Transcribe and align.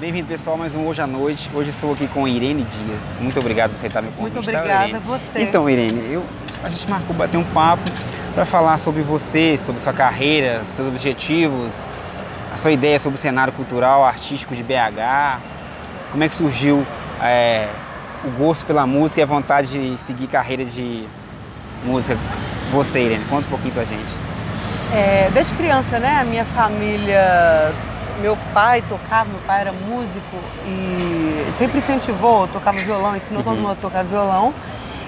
Bem-vindo, 0.00 0.28
pessoal, 0.28 0.56
mais 0.56 0.76
um 0.76 0.86
Hoje 0.86 1.02
à 1.02 1.08
Noite. 1.08 1.50
Hoje 1.52 1.70
estou 1.70 1.92
aqui 1.92 2.06
com 2.06 2.28
Irene 2.28 2.62
Dias. 2.62 3.18
Muito 3.18 3.40
obrigado 3.40 3.70
por 3.70 3.74
aceitar 3.74 4.00
meu 4.00 4.12
convite. 4.12 4.34
Muito 4.34 4.52
tá, 4.52 4.58
obrigada 4.60 4.96
a 4.96 5.00
você. 5.00 5.40
Então, 5.40 5.68
Irene, 5.68 6.12
eu, 6.12 6.24
a 6.62 6.68
gente 6.68 6.88
marcou 6.88 7.16
bater 7.16 7.36
um 7.36 7.42
papo 7.42 7.82
para 8.32 8.44
falar 8.44 8.78
sobre 8.78 9.02
você, 9.02 9.58
sobre 9.58 9.82
sua 9.82 9.92
carreira, 9.92 10.64
seus 10.66 10.86
objetivos, 10.86 11.84
a 12.54 12.56
sua 12.58 12.70
ideia 12.70 13.00
sobre 13.00 13.18
o 13.18 13.20
cenário 13.20 13.52
cultural, 13.52 14.04
artístico 14.04 14.54
de 14.54 14.62
BH. 14.62 15.40
Como 16.12 16.22
é 16.22 16.28
que 16.28 16.36
surgiu 16.36 16.86
é, 17.20 17.66
o 18.22 18.30
gosto 18.30 18.64
pela 18.66 18.86
música 18.86 19.20
e 19.20 19.24
a 19.24 19.26
vontade 19.26 19.68
de 19.68 20.00
seguir 20.02 20.28
carreira 20.28 20.64
de 20.64 21.08
música? 21.84 22.16
Você, 22.70 23.00
Irene, 23.00 23.24
conta 23.24 23.48
um 23.48 23.50
pouquinho 23.50 23.74
pra 23.74 23.82
gente. 23.82 24.16
É, 24.94 25.28
desde 25.34 25.52
criança, 25.54 25.98
né, 25.98 26.20
a 26.20 26.24
minha 26.24 26.44
família, 26.44 27.74
meu 28.20 28.36
pai 28.52 28.82
tocava, 28.88 29.28
meu 29.30 29.40
pai 29.46 29.60
era 29.62 29.72
músico 29.72 30.36
e 30.66 31.46
sempre 31.52 31.78
incentivou, 31.78 32.48
tocava 32.48 32.80
violão, 32.80 33.14
ensinou 33.16 33.42
todo 33.42 33.54
Uhum. 33.54 33.62
mundo 33.62 33.72
a 33.72 33.76
tocar 33.76 34.04
violão. 34.04 34.52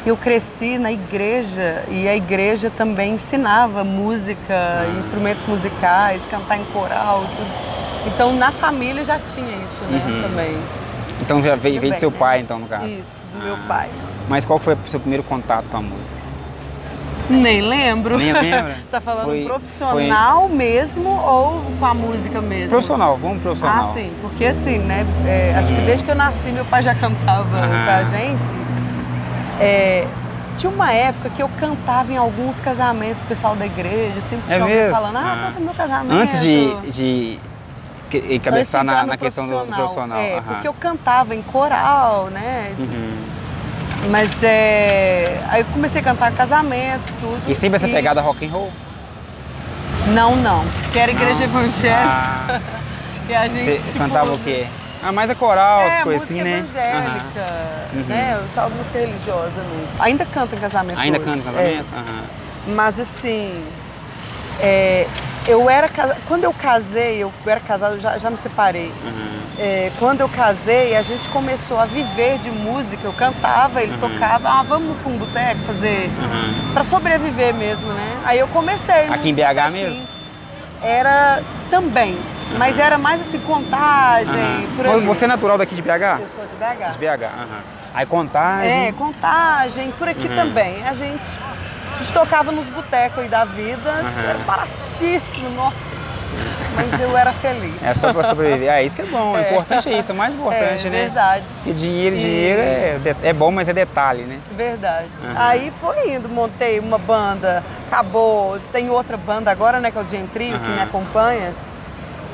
Eu 0.06 0.16
cresci 0.16 0.78
na 0.78 0.90
igreja 0.90 1.84
e 1.90 2.08
a 2.08 2.16
igreja 2.16 2.70
também 2.70 3.14
ensinava 3.14 3.84
música, 3.84 4.38
Ah. 4.54 4.98
instrumentos 4.98 5.44
musicais, 5.44 6.24
cantar 6.24 6.56
em 6.56 6.64
coral 6.66 7.24
e 7.24 7.36
tudo. 7.36 7.50
Então 8.06 8.32
na 8.34 8.50
família 8.50 9.04
já 9.04 9.18
tinha 9.18 9.50
isso, 9.50 9.84
né, 9.90 10.02
Uhum. 10.06 10.22
também. 10.22 10.58
Então 11.20 11.42
já 11.42 11.54
veio, 11.54 11.78
veio 11.80 11.92
do 11.92 11.98
seu 11.98 12.10
né? 12.10 12.16
pai, 12.18 12.40
então, 12.40 12.58
no 12.58 12.66
caso. 12.66 12.86
Isso, 12.86 13.18
do 13.34 13.42
meu 13.44 13.54
Ah. 13.54 13.68
pai. 13.68 13.90
Mas 14.26 14.46
qual 14.46 14.58
foi 14.58 14.72
o 14.74 14.78
seu 14.86 14.98
primeiro 15.00 15.22
contato 15.22 15.68
com 15.68 15.76
a 15.76 15.82
música? 15.82 16.16
Nem 17.28 17.60
lembro. 17.60 18.16
Nem 18.18 18.32
lembra? 18.32 18.76
Você 18.84 18.90
tá 18.90 19.00
falando 19.00 19.24
Foi- 19.26 19.44
profissional 19.44 20.48
mesmo 20.48 21.08
ou 21.10 21.62
com 21.78 21.86
a 21.86 21.94
música 21.94 22.40
mesmo? 22.40 22.70
Profissional, 22.70 23.16
vamos 23.16 23.42
profissional. 23.42 23.90
Ah, 23.90 23.92
sim, 23.92 24.12
porque 24.20 24.44
assim, 24.46 24.78
né? 24.78 25.06
é, 25.26 25.54
acho 25.58 25.68
que 25.68 25.80
desde 25.82 26.04
que 26.04 26.10
eu 26.10 26.14
nasci, 26.16 26.50
meu 26.50 26.64
pai 26.64 26.82
já 26.82 26.94
cantava 26.94 27.56
Aham. 27.56 27.84
pra 27.84 28.04
gente. 28.04 28.46
É, 29.60 30.06
tinha 30.56 30.70
uma 30.72 30.92
época 30.92 31.30
que 31.30 31.42
eu 31.42 31.48
cantava 31.60 32.12
em 32.12 32.16
alguns 32.16 32.58
casamentos 32.60 33.18
do 33.20 33.26
pessoal 33.28 33.54
da 33.54 33.66
igreja, 33.66 34.20
sempre 34.22 34.44
É 34.48 34.54
tinha 34.54 34.62
alguém 34.62 34.76
mesmo? 34.76 34.94
falando, 34.94 35.16
ah, 35.16 35.20
Ah. 35.20 35.46
canta 35.48 35.60
meu 35.60 35.74
casamento. 35.74 36.12
Antes 36.20 36.40
de, 36.40 36.74
de 36.90 37.38
que- 38.10 38.38
cabeçar 38.40 38.80
Antes 38.82 38.94
de 38.94 39.00
na, 39.02 39.06
na 39.06 39.16
questão 39.16 39.46
do, 39.46 39.58
do 39.66 39.72
profissional. 39.72 40.18
É, 40.18 40.38
aham. 40.38 40.54
porque 40.54 40.68
eu 40.68 40.74
cantava 40.74 41.34
em 41.34 41.42
coral, 41.42 42.28
né? 42.32 42.72
Uhum. 42.78 43.39
Mas 44.08 44.30
é, 44.42 45.40
aí 45.48 45.60
eu 45.60 45.66
comecei 45.66 46.00
a 46.00 46.04
cantar 46.04 46.32
casamento, 46.32 47.02
tudo. 47.20 47.42
E 47.50 47.54
sempre 47.54 47.76
essa 47.76 47.88
pegada 47.88 48.20
rock 48.20 48.46
and 48.46 48.50
roll? 48.50 48.72
Não, 50.08 50.34
não. 50.36 50.64
Que 50.92 50.98
era 50.98 51.10
igreja 51.12 51.46
Não? 51.46 51.60
evangélica. 51.60 52.00
Ah, 52.06 52.60
E 53.28 53.34
a 53.34 53.46
gente, 53.46 53.62
você 53.64 53.78
tipo, 53.92 53.98
cantava 53.98 54.32
o 54.32 54.38
quê? 54.40 54.66
Ah, 55.02 55.12
mais 55.12 55.30
a 55.30 55.34
coral, 55.36 55.86
as 55.86 55.92
É, 55.92 56.02
coisas 56.02 56.28
música 56.28 56.40
assim, 56.42 56.50
né? 56.50 56.58
evangélica, 56.58 57.46
Uhum. 57.94 58.04
né? 58.08 58.42
Só 58.54 58.68
música 58.68 58.98
religiosa 58.98 59.52
mesmo. 59.56 59.88
Ainda 60.00 60.24
canto 60.26 60.56
em 60.56 60.58
casamento 60.58 60.98
Ainda 60.98 61.18
hoje, 61.18 61.24
canta 61.26 61.38
em 61.38 61.42
casamento? 61.44 61.86
Aham. 61.94 62.22
é. 62.66 62.70
Mas 62.72 62.98
assim, 62.98 63.64
é, 64.60 65.06
eu 65.46 65.68
era 65.70 65.88
quando 66.26 66.44
eu 66.44 66.52
casei, 66.52 67.18
eu 67.22 67.32
era 67.46 67.60
casada, 67.60 67.94
eu 67.96 68.00
já, 68.00 68.18
já 68.18 68.30
me 68.30 68.36
separei. 68.38 68.92
aham. 69.04 69.40
É, 69.58 69.92
quando 69.98 70.20
eu 70.22 70.28
casei, 70.28 70.96
a 70.96 71.02
gente 71.02 71.28
começou 71.28 71.78
a 71.78 71.84
viver 71.84 72.38
de 72.38 72.50
música. 72.50 73.06
Eu 73.06 73.12
cantava, 73.12 73.82
ele 73.82 73.92
Uhum. 73.92 73.98
tocava. 73.98 74.48
Ah, 74.48 74.62
vamos 74.62 74.96
para 74.98 75.12
um 75.12 75.18
boteco 75.18 75.60
fazer 75.66 76.10
aham. 76.18 76.72
para 76.72 76.82
sobreviver 76.84 77.52
mesmo, 77.54 77.92
né? 77.92 78.20
Aí 78.24 78.38
eu 78.38 78.48
comecei. 78.48 79.06
Aqui 79.08 79.28
em 79.28 79.34
BH 79.34 79.44
botequinhos. 79.54 79.72
mesmo? 79.72 80.08
Era 80.82 81.42
também, 81.68 82.18
mas 82.56 82.78
Aham. 82.78 82.86
era 82.86 82.98
mais 82.98 83.20
assim 83.20 83.38
contagem, 83.40 84.34
aí. 84.34 84.66
Você 85.04 85.24
é 85.24 85.28
natural 85.28 85.58
daqui 85.58 85.74
de 85.74 85.82
BH? 85.82 86.20
Eu 86.22 86.28
sou 86.28 86.46
de 86.46 86.56
BH. 86.56 86.92
De 86.92 86.98
BH. 86.98 87.30
Aí 87.92 88.06
contagem. 88.06 88.86
É, 88.88 88.92
contagem, 88.92 89.92
por 89.92 90.08
aqui 90.08 90.26
Uhum. 90.26 90.34
também. 90.34 90.82
A 90.86 90.94
gente, 90.94 91.20
a 92.00 92.02
gente 92.02 92.14
tocava 92.14 92.50
nos 92.50 92.66
botecos 92.68 93.18
aí 93.18 93.28
da 93.28 93.44
vida, 93.44 93.90
Uhum. 93.90 94.28
era 94.28 94.38
baratíssimo, 94.38 95.50
nossa. 95.50 95.76
Mas 96.76 96.98
eu 97.00 97.16
era 97.16 97.32
feliz. 97.34 97.82
É 97.82 97.92
só 97.94 98.12
pra 98.12 98.24
sobreviver. 98.24 98.72
Ah, 98.72 98.80
isso 98.80 98.94
que 98.96 99.02
é 99.02 99.06
bom. 99.06 99.32
O 99.32 99.36
É. 99.36 99.50
importante 99.50 99.88
é 99.92 99.98
isso, 99.98 100.10
é 100.12 100.14
o 100.14 100.16
mais 100.16 100.34
importante, 100.34 100.86
é, 100.86 100.90
né? 100.90 100.98
Verdade, 101.02 101.44
Porque 101.56 101.74
dinheiro, 101.74 102.16
E- 102.16 102.20
dinheiro 102.20 102.60
é, 102.62 103.00
é 103.28 103.32
bom, 103.32 103.50
mas 103.50 103.68
é 103.68 103.72
detalhe, 103.72 104.22
né? 104.22 104.38
verdade. 104.52 105.08
Uhum. 105.22 105.34
Aí 105.36 105.72
foi 105.80 106.12
indo, 106.14 106.28
montei 106.28 106.78
uma 106.78 106.96
banda, 106.98 107.62
acabou. 107.90 108.58
Tem 108.72 108.88
outra 108.88 109.16
banda 109.16 109.50
agora, 109.50 109.80
né, 109.80 109.90
que 109.90 109.98
é 109.98 110.00
o 110.00 110.08
Jam 110.08 110.26
Trio, 110.28 110.58
que 110.58 110.66
Uhum. 110.68 110.74
me 110.76 110.80
acompanha. 110.82 111.52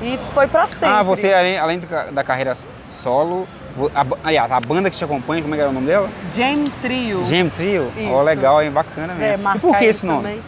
E 0.02 0.20
foi 0.34 0.46
pra 0.46 0.68
sempre. 0.68 0.94
Ah, 0.94 1.02
você, 1.02 1.32
além, 1.32 1.58
além 1.58 1.80
da 2.12 2.22
carreira 2.22 2.54
solo, 2.88 3.46
a 3.94 4.04
ba- 4.04 4.16
aliás, 4.24 4.50
a 4.50 4.60
banda 4.60 4.90
que 4.90 4.96
te 4.96 5.04
acompanha, 5.04 5.42
como 5.42 5.54
é 5.54 5.58
que 5.58 5.60
era 5.62 5.70
o 5.70 5.74
nome 5.74 5.86
dela? 5.86 6.08
Jam 6.34 6.54
Trio. 6.82 7.26
Gem 7.26 7.48
Trio? 7.50 7.92
Ó, 7.96 8.00
Isso. 8.16 8.22
legal, 8.24 8.62
hein? 8.62 8.70
Bacana 8.70 9.12
É, 9.14 9.16
mesmo. 9.16 9.34
e 9.34 9.36
marcar 9.44 9.60
por 9.60 9.76
que 9.78 9.84
esse 9.84 10.06
nome? 10.06 10.22
também. 10.22 10.42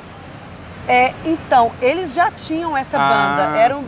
É, 0.87 1.13
então, 1.25 1.71
eles 1.83 2.15
já 2.15 2.31
tinham 2.31 2.77
essa 2.77 2.97
Ah, 2.99 3.09
banda. 3.09 3.59
Era 3.59 3.77
um. 3.77 3.85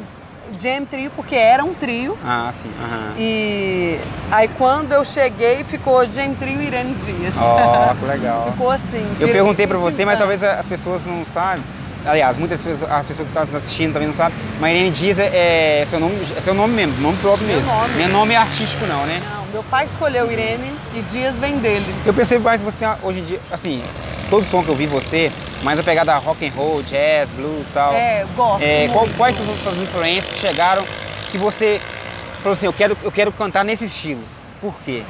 Jam 0.58 0.84
Trio, 0.84 1.12
porque 1.14 1.36
era 1.36 1.64
um 1.64 1.72
trio. 1.72 2.18
Ah, 2.26 2.50
sim. 2.52 2.70
aham. 2.82 3.12
E 3.16 3.96
aí 4.32 4.48
quando 4.58 4.90
eu 4.92 5.04
cheguei, 5.04 5.62
ficou 5.62 6.04
Jam 6.06 6.34
Trio 6.34 6.60
e 6.60 6.66
Irene 6.66 6.94
Dias. 6.96 7.36
Ó, 7.38 7.94
que 7.94 8.04
legal. 8.04 8.50
ficou 8.50 8.70
assim. 8.72 9.16
Eu 9.20 9.28
perguntei 9.28 9.64
pra 9.68 9.76
de- 9.78 9.82
você, 9.84 10.04
mas 10.04 10.18
talvez 10.18 10.42
as 10.42 10.66
pessoas 10.66 11.06
não 11.06 11.24
sabem. 11.24 11.62
Aliás, 12.06 12.36
muitas 12.36 12.60
pessoas, 12.62 12.90
as 12.90 13.06
pessoas 13.06 13.26
que 13.26 13.30
estão 13.36 13.44
nos 13.44 13.54
assistindo 13.54 13.92
também 13.92 14.08
não 14.08 14.14
sabem. 14.14 14.36
Mas 14.58 14.72
Irene 14.72 14.90
Dias 14.90 15.18
é, 15.18 15.80
é 15.82 15.84
seu 15.86 16.00
nome, 16.00 16.16
é 16.36 16.40
seu 16.40 16.54
nome 16.54 16.74
mesmo, 16.74 16.94
nome 17.00 17.18
próprio 17.18 17.46
Meu 17.46 17.56
mesmo. 17.56 17.70
nome. 17.72 17.94
Não 17.94 18.04
é 18.04 18.08
nome 18.08 18.36
artístico 18.36 18.86
não, 18.86 19.04
né? 19.04 19.20
Não, 19.30 19.44
meu 19.52 19.62
pai 19.64 19.84
escolheu 19.84 20.30
Irene 20.32 20.74
e 20.94 21.02
Dias 21.02 21.38
vem 21.38 21.58
dele. 21.58 21.84
Eu 22.06 22.14
percebo 22.14 22.44
mais 22.44 22.60
que 22.62 22.64
você 22.70 22.78
tem 22.78 22.88
hoje 23.02 23.20
em 23.20 23.24
dia, 23.24 23.40
assim, 23.52 23.82
todo 24.30 24.46
som 24.46 24.62
que 24.64 24.70
eu 24.70 24.76
vi 24.76 24.86
você, 24.86 25.30
mais 25.62 25.78
a 25.78 25.82
pegada 25.82 26.16
rock 26.16 26.46
and 26.46 26.52
roll, 26.52 26.82
jazz, 26.82 27.32
blues 27.32 27.68
e 27.68 27.72
tal. 27.72 27.92
É, 27.94 28.24
gosto. 28.34 28.62
É, 28.62 28.88
qual- 28.88 29.08
quais 29.16 29.36
são 29.36 29.52
as 29.54 29.60
suas 29.62 29.76
influências 29.76 30.32
que 30.32 30.38
chegaram 30.38 30.84
que 31.30 31.36
você 31.36 31.80
falou 32.42 32.52
assim, 32.54 32.66
eu 32.66 32.72
quero, 32.72 32.96
eu 33.02 33.12
quero 33.12 33.30
cantar 33.30 33.62
nesse 33.64 33.84
estilo? 33.84 34.22
Por 34.60 34.74
quê? 34.84 35.02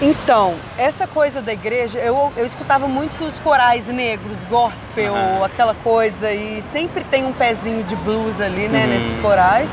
Então, 0.00 0.56
essa 0.76 1.06
coisa 1.06 1.40
da 1.40 1.52
igreja, 1.52 1.98
eu, 1.98 2.30
eu 2.36 2.44
escutava 2.44 2.86
muitos 2.86 3.40
corais 3.40 3.88
negros, 3.88 4.44
gospel, 4.44 5.14
Aham. 5.14 5.44
aquela 5.44 5.74
coisa, 5.74 6.30
e 6.30 6.62
sempre 6.62 7.02
tem 7.04 7.24
um 7.24 7.32
pezinho 7.32 7.82
de 7.82 7.96
blues 7.96 8.38
ali, 8.40 8.68
né, 8.68 8.82
Uhum. 8.84 8.88
nesses 8.90 9.16
corais. 9.22 9.70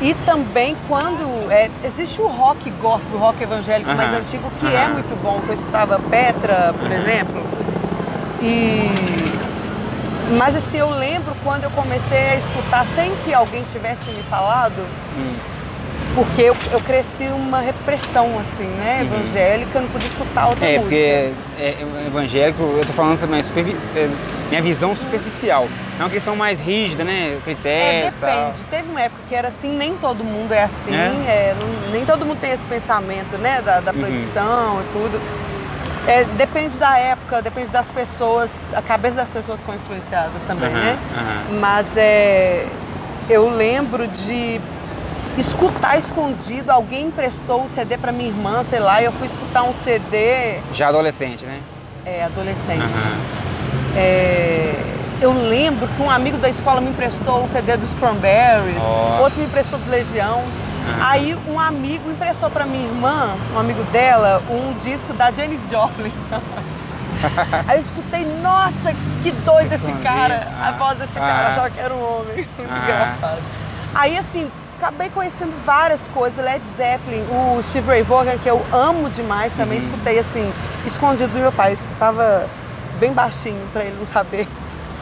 E 0.00 0.14
também 0.26 0.76
quando 0.86 1.50
é, 1.50 1.68
existe 1.82 2.20
o 2.20 2.28
rock 2.28 2.70
gospel, 2.70 3.16
o 3.16 3.18
rock 3.20 3.42
evangélico 3.42 3.90
mais 3.96 4.10
Aham. 4.12 4.20
antigo, 4.20 4.50
que 4.60 4.66
é 4.66 4.86
muito 4.88 5.16
bom, 5.20 5.40
que 5.40 5.48
eu 5.48 5.54
escutava 5.54 5.98
Petra, 5.98 6.72
por 6.78 6.86
Aham. 6.86 6.94
exemplo. 6.96 7.44
E 8.40 8.88
mas 10.38 10.56
assim, 10.56 10.78
eu 10.78 10.90
lembro 10.90 11.34
quando 11.44 11.64
eu 11.64 11.70
comecei 11.70 12.30
a 12.30 12.36
escutar 12.36 12.86
sem 12.86 13.14
que 13.24 13.34
alguém 13.34 13.62
tivesse 13.64 14.08
me 14.10 14.22
falado, 14.24 14.80
Hum, 15.16 15.36
porque 16.14 16.42
eu, 16.42 16.56
eu 16.70 16.80
cresci 16.80 17.24
uma 17.24 17.60
repressão, 17.60 18.38
assim, 18.38 18.62
né? 18.64 19.00
Uhum. 19.00 19.06
Evangélica, 19.06 19.78
eu 19.78 19.82
não 19.82 19.88
podia 19.88 20.06
escutar 20.06 20.46
outra 20.46 20.64
É, 20.66 20.78
música. 20.78 20.82
porque 20.88 20.96
é, 20.96 21.32
é, 21.58 22.06
evangélico, 22.06 22.62
eu 22.62 22.84
tô 22.86 22.92
falando 22.92 23.18
também, 23.18 23.42
superfi- 23.42 23.76
é, 23.98 24.08
minha 24.48 24.62
visão 24.62 24.94
superficial. 24.94 25.68
É 25.98 26.02
uma 26.02 26.10
questão 26.10 26.36
mais 26.36 26.58
rígida, 26.60 27.04
né? 27.04 27.36
É, 27.36 27.40
Critérios 27.44 28.16
tal. 28.16 28.30
depende. 28.30 28.64
Teve 28.66 28.88
uma 28.90 29.00
época 29.00 29.22
que 29.28 29.34
era 29.34 29.48
assim, 29.48 29.76
nem 29.76 29.96
todo 29.96 30.22
mundo 30.24 30.52
é 30.52 30.62
assim, 30.62 30.92
É? 30.94 31.06
é, 31.26 31.56
não- 31.60 31.90
nem 31.90 32.04
todo 32.04 32.24
mundo 32.24 32.38
tem 32.38 32.52
esse 32.52 32.64
pensamento, 32.64 33.36
né? 33.38 33.60
Da, 33.62 33.80
da 33.80 33.92
Uhum. 33.92 33.98
proibição 34.00 34.80
e 34.82 34.84
tudo. 34.92 35.20
É, 36.06 36.22
depende 36.24 36.78
da 36.78 36.98
época, 36.98 37.40
depende 37.40 37.70
das 37.70 37.88
pessoas, 37.88 38.66
a 38.74 38.82
cabeça 38.82 39.16
das 39.16 39.30
pessoas 39.30 39.60
são 39.62 39.74
influenciadas 39.74 40.42
também, 40.44 40.68
Aham, 40.68 40.80
né? 40.80 40.98
aham. 41.16 41.58
Mas 41.60 41.86
é, 41.96 42.66
eu 43.30 43.48
lembro 43.48 44.06
de 44.06 44.60
escutar 45.40 45.98
escondido, 45.98 46.70
alguém 46.70 47.06
emprestou 47.08 47.62
um 47.62 47.68
CD 47.68 47.96
para 47.98 48.12
minha 48.12 48.28
irmã, 48.28 48.62
sei 48.62 48.78
lá, 48.80 49.00
e 49.02 49.04
eu 49.04 49.12
fui 49.12 49.26
escutar 49.26 49.62
um 49.64 49.74
CD 49.74 50.58
Já 50.72 50.88
adolescente, 50.88 51.44
né? 51.44 51.60
é, 52.06 52.24
adolescente. 52.24 52.82
Aham. 52.82 53.16
É, 53.96 54.74
eu 55.20 55.32
lembro 55.32 55.86
que 55.88 56.02
um 56.02 56.10
amigo 56.10 56.36
da 56.38 56.48
escola 56.48 56.80
me 56.80 56.90
emprestou 56.90 57.42
um 57.42 57.48
CD 57.48 57.76
dos 57.76 57.92
Cranberries, 57.94 58.82
Ó. 58.82 59.20
outro 59.22 59.38
me 59.40 59.46
emprestou 59.46 59.78
do 59.78 59.90
Legião. 59.90 60.42
Aham. 60.86 60.98
Aí 61.08 61.38
um 61.48 61.58
amigo 61.58 62.10
emprestou 62.10 62.50
para 62.50 62.66
minha 62.66 62.84
irmã, 62.86 63.34
um 63.54 63.58
amigo 63.58 63.82
dela, 63.84 64.42
um 64.50 64.74
disco 64.78 65.12
da 65.14 65.30
Janis 65.30 65.60
Joplin. 65.70 66.12
Aí 67.66 67.78
eu 67.78 67.80
escutei, 67.80 68.24
nossa, 68.42 68.92
que 69.22 69.30
doido 69.30 69.68
Que 69.68 69.74
esse 69.76 69.86
sonzinho. 69.86 70.02
cara, 70.04 70.46
a 70.60 70.68
Ah. 70.68 70.72
voz 70.72 70.98
desse 70.98 71.16
Ah. 71.16 71.20
cara, 71.20 71.48
achava 71.48 71.70
que 71.70 71.80
era 71.80 71.94
um 71.94 72.02
homem. 72.02 72.46
Ah. 72.68 72.82
Engraçado. 72.82 73.42
Aí 73.94 74.18
assim, 74.18 74.50
acabei 74.84 75.08
conhecendo 75.08 75.54
várias 75.64 76.06
coisas, 76.08 76.44
Led 76.44 76.66
Zeppelin, 76.68 77.24
o 77.30 77.62
Steve 77.62 77.88
Ray 77.88 78.02
Vaughan, 78.02 78.36
que 78.36 78.48
eu 78.48 78.62
amo 78.70 79.08
demais, 79.08 79.54
também 79.54 79.78
Uhum. 79.78 79.84
escutei 79.86 80.18
assim, 80.18 80.52
escondido 80.84 81.32
do 81.32 81.38
meu 81.38 81.50
pai, 81.50 81.70
eu 81.70 81.74
escutava 81.74 82.46
bem 83.00 83.10
baixinho 83.10 83.66
para 83.72 83.82
ele 83.84 83.96
não 83.98 84.06
saber. 84.06 84.46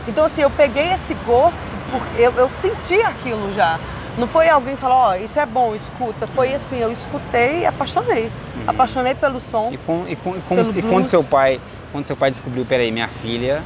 Então 0.06 0.25
assim, 0.25 0.43
eu 0.43 0.50
peguei 0.50 0.93
esse 0.93 1.14
gosto, 1.26 1.61
porque 1.90 2.23
eu, 2.23 2.32
eu 2.32 2.49
senti 2.49 3.00
aquilo 3.02 3.52
já. 3.55 3.79
Não 4.17 4.29
foi 4.29 4.49
alguém 4.49 4.76
falou, 4.76 4.99
ó, 4.99 5.17
isso 5.17 5.40
é 5.40 5.46
bom, 5.46 5.75
escuta. 5.75 6.26
Foi 6.28 6.55
assim, 6.55 6.78
eu 6.78 6.93
escutei 6.93 7.61
e 7.61 7.67
apaixonei. 7.67 8.25
Uhum. 8.25 8.64
Apaixonei 8.69 9.14
pelo 9.17 9.40
som. 9.40 9.70
E, 9.73 9.78
com, 9.78 10.05
e, 10.06 10.14
com, 10.14 10.37
e, 10.37 10.40
Pelo 10.40 10.78
e 10.78 10.82
quando 10.82 11.06
seu 11.06 11.25
pai, 11.25 11.61
quando 11.90 12.06
seu 12.06 12.17
pai 12.17 12.31
descobriu, 12.31 12.64
peraí, 12.64 12.93
minha 12.93 13.08
filha, 13.08 13.62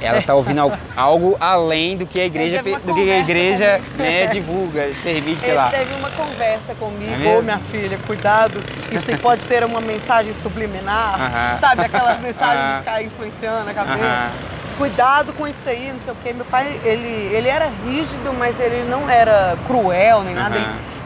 ela 0.00 0.22
tá 0.22 0.34
ouvindo 0.34 0.60
al- 0.60 0.78
algo 0.96 1.36
além 1.40 1.96
do 1.96 2.06
que 2.06 2.20
a 2.20 2.24
igreja, 2.26 2.62
do 2.62 2.94
que 2.94 3.10
a 3.10 3.18
igreja 3.18 3.80
né, 3.96 4.26
divulga, 4.26 4.90
permite, 5.02 5.40
sei 5.40 5.50
Ele 5.50 5.56
lá. 5.56 5.70
teve 5.70 5.92
uma 5.94 6.10
conversa 6.10 6.74
comigo, 6.74 7.12
É 7.12 7.38
ô 7.38 7.42
minha 7.42 7.58
filha, 7.58 7.98
cuidado, 8.06 8.62
isso 8.90 9.16
pode 9.18 9.46
ter 9.46 9.64
uma 9.64 9.80
mensagem 9.80 10.32
subliminar, 10.34 11.14
Aham. 11.20 11.58
sabe? 11.58 11.82
Aquela 11.82 12.14
mensagem 12.18 12.58
Aham. 12.58 12.72
de 12.72 12.78
ficar 12.78 13.02
influenciando 13.02 13.70
a 13.70 13.74
cabeça. 13.74 14.04
Aham. 14.04 14.32
Cuidado 14.76 15.32
com 15.34 15.46
isso 15.46 15.68
aí, 15.68 15.92
não 15.92 16.00
sei 16.00 16.12
o 16.12 16.16
quê. 16.16 16.32
Meu 16.32 16.44
pai, 16.46 16.80
ele, 16.84 17.06
ele 17.32 17.48
era 17.48 17.68
rígido, 17.84 18.32
mas 18.36 18.58
ele 18.58 18.82
não 18.90 19.08
era 19.08 19.56
cruel 19.68 20.24
nem 20.24 20.34
nada. 20.34 20.56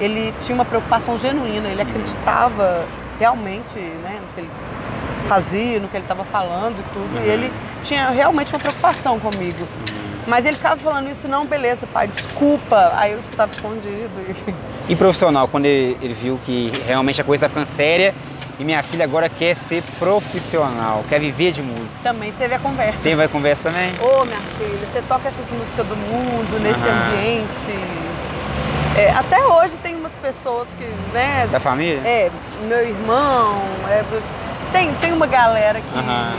Ele, 0.00 0.22
ele 0.22 0.34
tinha 0.40 0.54
uma 0.54 0.64
preocupação 0.64 1.18
genuína, 1.18 1.68
ele 1.68 1.82
acreditava 1.82 2.86
realmente 3.20 3.78
né, 3.78 4.20
no 4.22 4.28
que 4.34 4.40
ele 4.40 4.50
fazia, 5.28 5.78
no 5.80 5.88
que 5.88 5.96
ele 5.96 6.04
estava 6.04 6.24
falando 6.24 6.76
e 6.80 6.82
tudo. 6.92 7.16
Uhum. 7.18 7.24
E 7.24 7.28
ele 7.28 7.52
tinha 7.82 8.10
realmente 8.10 8.52
uma 8.52 8.58
preocupação 8.58 9.18
comigo. 9.20 9.66
Mas 10.26 10.44
ele 10.44 10.56
ficava 10.56 10.76
falando 10.76 11.08
isso, 11.08 11.26
não, 11.26 11.46
beleza, 11.46 11.86
pai, 11.86 12.06
desculpa. 12.08 12.92
Aí 12.96 13.12
eu 13.12 13.18
escutava 13.18 13.52
escondido. 13.52 14.10
e- 14.28 14.92
E 14.92 14.96
profissional, 14.96 15.48
quando 15.48 15.64
ele, 15.66 15.96
ele 16.02 16.14
viu 16.14 16.38
que 16.44 16.72
realmente 16.86 17.20
a 17.20 17.24
coisa 17.24 17.42
tá 17.44 17.48
ficando 17.48 17.66
séria 17.66 18.14
e 18.58 18.64
minha 18.64 18.82
filha 18.82 19.04
agora 19.04 19.28
quer 19.28 19.54
ser 19.56 19.82
profissional, 19.98 21.02
quer 21.08 21.18
viver 21.20 21.52
de 21.52 21.62
música. 21.62 22.00
Também 22.02 22.32
teve 22.32 22.54
a 22.54 22.58
conversa. 22.58 22.98
Tem 23.02 23.14
vai 23.14 23.28
conversa 23.28 23.70
também? 23.70 23.92
Ô, 24.00 24.24
minha 24.26 24.40
filha, 24.58 24.86
você 24.92 25.00
toca 25.08 25.28
essas 25.28 25.50
músicas 25.52 25.86
do 25.86 25.96
mundo, 25.96 26.60
nesse 26.60 26.86
Aham. 26.86 27.08
ambiente. 27.10 27.78
É, 28.98 29.10
até 29.12 29.46
hoje 29.46 29.76
tem 29.82 29.94
umas 29.94 30.12
pessoas 30.20 30.68
que, 30.74 30.84
né, 31.14 31.46
Da 31.50 31.60
família? 31.60 32.00
É, 32.04 32.30
meu 32.66 32.86
irmão, 32.86 33.54
é, 33.88 34.02
tem, 34.72 34.94
tem 34.94 35.12
uma 35.12 35.26
galera 35.26 35.80
que. 35.80 35.98
Aham. 35.98 36.34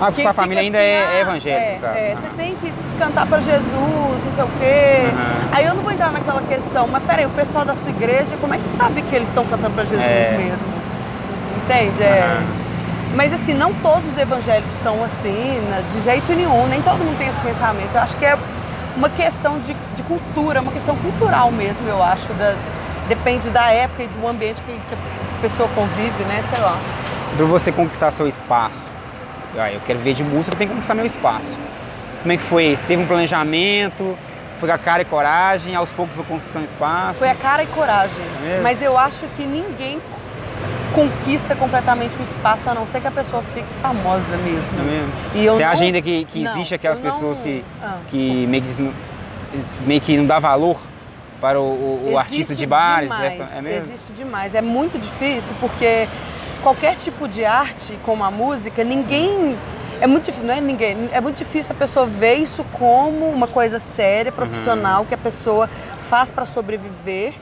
Ah, 0.00 0.04
porque 0.06 0.16
que 0.16 0.22
sua 0.22 0.32
família 0.32 0.62
ainda 0.62 0.78
assim, 0.78 0.86
é, 0.86 0.96
ah, 1.08 1.12
é 1.12 1.20
evangélica, 1.20 1.86
É, 1.88 2.10
é, 2.10 2.12
Aham. 2.12 2.20
você 2.20 2.28
tem 2.36 2.54
que 2.54 2.72
cantar 3.00 3.26
pra 3.26 3.40
Jesus, 3.40 4.24
não 4.24 4.32
sei 4.32 4.44
o 4.44 4.48
quê. 4.58 5.10
Aham. 5.12 5.48
Aí 5.52 5.64
eu 5.64 5.74
não 5.74 5.82
vou 5.82 5.90
entrar 5.90 6.12
naquela 6.12 6.40
questão, 6.42 6.86
mas 6.86 7.02
peraí, 7.02 7.26
o 7.26 7.30
pessoal 7.30 7.64
da 7.64 7.74
sua 7.74 7.90
igreja, 7.90 8.36
como 8.40 8.54
é 8.54 8.58
que 8.58 8.62
você 8.64 8.70
sabe 8.70 9.02
que 9.02 9.14
eles 9.14 9.28
estão 9.28 9.44
cantando 9.44 9.74
pra 9.74 9.84
Jesus 9.84 10.04
É. 10.04 10.36
mesmo? 10.36 10.68
Entende? 11.64 12.02
É. 12.02 12.22
Aham. 12.22 12.68
Mas 13.16 13.32
assim, 13.32 13.54
não 13.54 13.72
todos 13.72 14.10
os 14.10 14.18
evangélicos 14.18 14.76
são 14.76 15.02
assim, 15.02 15.58
né, 15.62 15.82
de 15.90 16.00
jeito 16.00 16.32
nenhum, 16.34 16.66
nem 16.66 16.80
todo 16.82 17.02
mundo 17.02 17.16
tem 17.18 17.26
esse 17.28 17.40
pensamento. 17.40 17.94
Eu 17.94 18.02
acho 18.02 18.16
que 18.16 18.24
é 18.24 18.36
uma 18.96 19.08
questão 19.08 19.58
de, 19.58 19.74
de 19.96 20.02
cultura, 20.04 20.60
uma 20.60 20.70
questão 20.70 20.94
cultural 20.96 21.50
mesmo, 21.50 21.88
eu 21.88 22.00
acho. 22.02 22.32
da- 22.34 22.54
depende 23.08 23.48
da 23.48 23.70
época 23.72 24.02
e 24.02 24.06
do 24.08 24.28
ambiente 24.28 24.60
que, 24.60 24.72
que 24.72 24.94
a 24.94 25.40
pessoa 25.40 25.66
convive, 25.70 26.22
né? 26.24 26.44
Sei 26.50 26.60
lá. 26.60 26.78
Para 27.36 27.46
você 27.46 27.70
conquistar 27.72 28.10
seu 28.10 28.28
espaço. 28.28 28.78
Ah, 29.58 29.72
eu 29.72 29.80
quero 29.86 29.98
ver 30.00 30.14
de 30.14 30.22
música, 30.22 30.54
eu 30.54 30.58
tenho 30.58 30.70
que 30.70 30.74
conquistar 30.74 30.94
meu 30.94 31.06
espaço. 31.06 31.56
Como 32.22 32.32
é 32.32 32.36
que 32.36 32.42
foi 32.44 32.64
isso? 32.66 32.82
Teve 32.86 33.02
um 33.02 33.06
planejamento? 33.06 34.16
Foi 34.60 34.70
a 34.70 34.78
cara 34.78 35.02
e 35.02 35.04
coragem? 35.04 35.74
Aos 35.74 35.90
poucos 35.92 36.14
foi 36.14 36.24
conquistando 36.24 36.64
espaço? 36.64 37.18
Foi 37.18 37.30
a 37.30 37.34
cara 37.34 37.62
e 37.62 37.66
coragem. 37.68 38.16
É? 38.44 38.60
Mas 38.62 38.82
eu 38.82 38.98
acho 38.98 39.24
que 39.36 39.44
ninguém 39.44 40.00
conquista 40.92 41.54
completamente 41.54 42.16
o 42.18 42.22
espaço, 42.22 42.68
a 42.68 42.74
não 42.74 42.86
ser 42.86 43.00
que 43.00 43.06
a 43.06 43.10
pessoa 43.12 43.42
fique 43.54 43.66
famosa 43.80 44.36
mesmo. 44.38 44.80
É 44.80 44.82
mesmo? 44.82 45.12
E 45.34 45.44
eu 45.44 45.54
Você 45.54 45.64
não- 45.64 45.70
acha 45.72 45.82
ainda 45.84 46.02
que, 46.02 46.24
que 46.24 46.42
não, 46.42 46.52
existe 46.52 46.74
aquelas 46.74 46.98
não- 47.00 47.10
pessoas 47.10 47.38
que, 47.38 47.64
Ah, 47.82 47.98
que 48.10 48.46
meio 48.46 48.62
que, 48.64 48.92
meio 49.86 50.00
que 50.00 50.16
não 50.16 50.26
dá 50.26 50.38
valor 50.40 50.76
para 51.40 51.60
o, 51.60 51.64
o- 51.64 52.10
o 52.12 52.18
artista 52.18 52.54
de 52.54 52.66
bares? 52.66 53.10
Demais, 53.10 53.40
Essa- 53.40 53.56
é 53.56 53.62
mesmo? 53.62 53.92
Existe 53.92 54.12
demais. 54.12 54.54
É 54.54 54.60
muito 54.62 54.98
difícil 54.98 55.54
porque 55.60 56.08
qualquer 56.62 56.96
tipo 56.96 57.28
de 57.28 57.44
arte, 57.44 57.98
como 58.04 58.24
a 58.24 58.30
música, 58.30 58.82
ninguém. 58.84 59.56
É 60.00 60.06
muito 60.06 60.26
difícil, 60.26 60.46
não 60.46 60.54
é 60.54 60.60
ninguém. 60.60 61.08
É 61.12 61.20
muito 61.20 61.36
difícil 61.38 61.74
a 61.74 61.78
pessoa 61.78 62.06
ver 62.06 62.34
isso 62.34 62.64
como 62.72 63.28
uma 63.28 63.48
coisa 63.48 63.78
séria, 63.80 64.30
profissional, 64.30 65.04
que 65.04 65.14
a 65.14 65.18
pessoa 65.18 65.68
faz 66.08 66.30
para 66.30 66.46
sobreviver. 66.46 67.34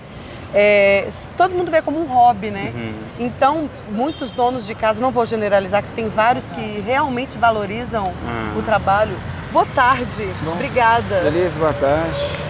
É, 0.54 1.06
todo 1.36 1.52
mundo 1.54 1.70
vê 1.70 1.82
como 1.82 2.00
um 2.00 2.06
hobby, 2.06 2.50
né? 2.50 2.72
Uhum. 2.74 2.94
Então, 3.18 3.68
muitos 3.90 4.30
donos 4.30 4.64
de 4.64 4.74
casa, 4.74 5.02
não 5.02 5.10
vou 5.10 5.26
generalizar, 5.26 5.82
que 5.82 5.90
tem 5.92 6.08
vários 6.08 6.48
que 6.48 6.82
realmente 6.86 7.36
valorizam 7.36 8.12
Ah. 8.26 8.54
o 8.58 8.62
trabalho. 8.62 9.16
Boa 9.52 9.66
tarde, 9.74 10.26
Bom. 10.42 10.52
obrigada. 10.52 11.20
Beleza, 11.24 11.58
boa 11.58 11.74
tarde. 11.74 12.45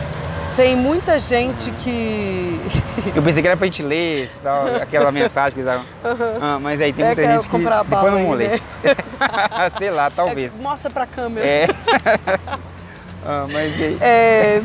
Tem 0.56 0.74
muita 0.74 1.20
gente 1.20 1.70
que. 1.72 2.58
Eu 3.14 3.22
pensei 3.22 3.42
que 3.42 3.48
era 3.48 3.56
pra 3.58 3.66
gente 3.66 3.82
ler 3.82 4.30
tal, 4.42 4.66
aquela 4.80 5.12
mensagem 5.12 5.52
que 5.52 5.60
eles 5.60 5.66
davam. 5.66 5.84
Ah, 6.40 6.58
mas 6.58 6.80
aí 6.80 6.92
tem 6.94 7.04
É, 7.04 7.08
muita 7.08 7.22
quer 7.22 7.34
gente 7.34 7.48
que 7.48 7.58
depois 7.58 7.84
bala 7.88 8.10
não 8.12 8.24
vou 8.24 8.34
ler. 8.34 8.62
Sei 9.76 9.90
lá, 9.90 10.10
talvez. 10.10 10.52
É, 10.58 10.62
mostra 10.62 10.90
pra 10.90 11.06
câmera. 11.06 11.46
É. 11.46 11.66
Ah, 13.28 13.44
mas 13.50 13.72
aí? 13.82 13.98
É, 14.00 14.62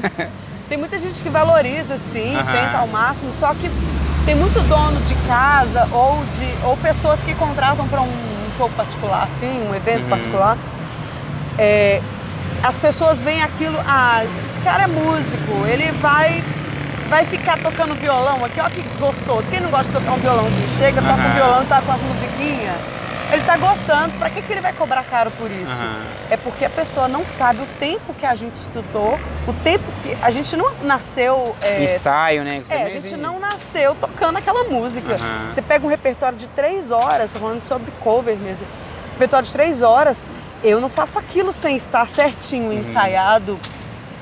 tem 0.70 0.78
muita 0.78 1.00
gente 1.00 1.20
que 1.24 1.30
valoriza, 1.32 1.98
sim, 1.98 2.36
Aham. 2.36 2.52
tenta 2.52 2.78
ao 2.78 2.86
máximo, 2.86 3.34
só 3.34 3.56
que 3.56 3.68
tem 4.24 4.36
muito 4.36 4.62
dono 4.70 5.02
de 5.02 5.16
casa 5.28 5.88
ou, 5.92 6.24
de, 6.26 6.64
ou 6.68 6.78
pessoas 6.78 7.24
que 7.24 7.34
contratam 7.34 7.88
para 7.88 8.02
um 8.02 8.14
show 8.56 8.70
particular, 8.78 9.24
assim, 9.24 9.68
um 9.68 9.74
evento 9.74 10.04
Uhum. 10.04 10.10
particular. 10.10 10.58
É, 11.58 12.00
as 12.62 12.78
pessoas 12.78 13.24
veem 13.24 13.42
aquilo, 13.42 13.80
ah, 13.88 14.22
cara 14.64 14.84
é 14.84 14.88
músico, 14.88 15.66
ele 15.68 15.92
vai, 15.94 16.44
vai 17.10 17.26
ficar 17.26 17.58
tocando 17.62 17.96
violão 17.96 18.44
aqui, 18.46 18.60
olha 18.60 18.70
que 18.70 18.82
gostoso. 19.00 19.50
Quem 19.50 19.60
não 19.60 19.70
gosta 19.70 19.88
de 19.88 19.94
tocar 19.94 20.12
um 20.14 20.20
violãozinho? 20.20 20.70
Chega, 20.78 21.02
toca 21.02 21.14
Aham. 21.14 21.30
um 21.32 21.34
violão 21.36 21.66
tá 21.66 21.82
com 21.82 21.92
as 21.92 22.02
musiquinhas. 22.02 22.76
Ele 23.32 23.44
tá 23.44 23.56
gostando, 23.56 24.18
pra 24.20 24.30
que, 24.30 24.42
que 24.42 24.52
ele 24.52 24.60
vai 24.60 24.74
cobrar 24.74 25.06
caro 25.06 25.32
por 25.32 25.50
isso? 25.50 25.72
Aham. 25.72 26.02
É 26.30 26.36
porque 26.36 26.66
a 26.66 26.70
pessoa 26.70 27.08
não 27.08 27.26
sabe 27.26 27.62
o 27.62 27.66
tempo 27.80 28.14
que 28.14 28.26
a 28.26 28.36
gente 28.36 28.58
estudou, 28.58 29.18
o 29.48 29.54
tempo 29.64 29.86
que. 30.04 30.18
A 30.22 30.30
gente 30.32 30.56
não 30.58 30.70
nasceu. 30.84 31.56
É, 31.62 31.82
Ensaio, 31.96 32.44
né? 32.44 32.62
Você 32.66 32.74
é, 32.74 32.84
a 32.84 32.90
gente 32.90 33.16
não 33.16 33.40
nasceu 33.40 33.96
tocando 33.96 34.38
aquela 34.38 34.66
música. 34.66 35.14
Aham. 35.16 35.50
Você 35.50 35.62
pega 35.62 35.86
um 35.86 35.90
repertório 35.90 36.38
de 36.38 36.48
três 36.48 36.92
horas, 36.92 37.32
falando 37.32 37.66
sobre 37.68 37.90
cover 38.02 38.36
mesmo. 38.36 38.66
Repertório 39.14 39.46
de 39.46 39.54
três 39.54 39.82
horas, 39.82 40.28
eu 40.62 40.82
não 40.82 40.90
faço 40.90 41.18
aquilo 41.18 41.54
sem 41.54 41.78
estar 41.78 42.10
certinho, 42.10 42.66
Uhum. 42.72 42.80
ensaiado 42.80 43.58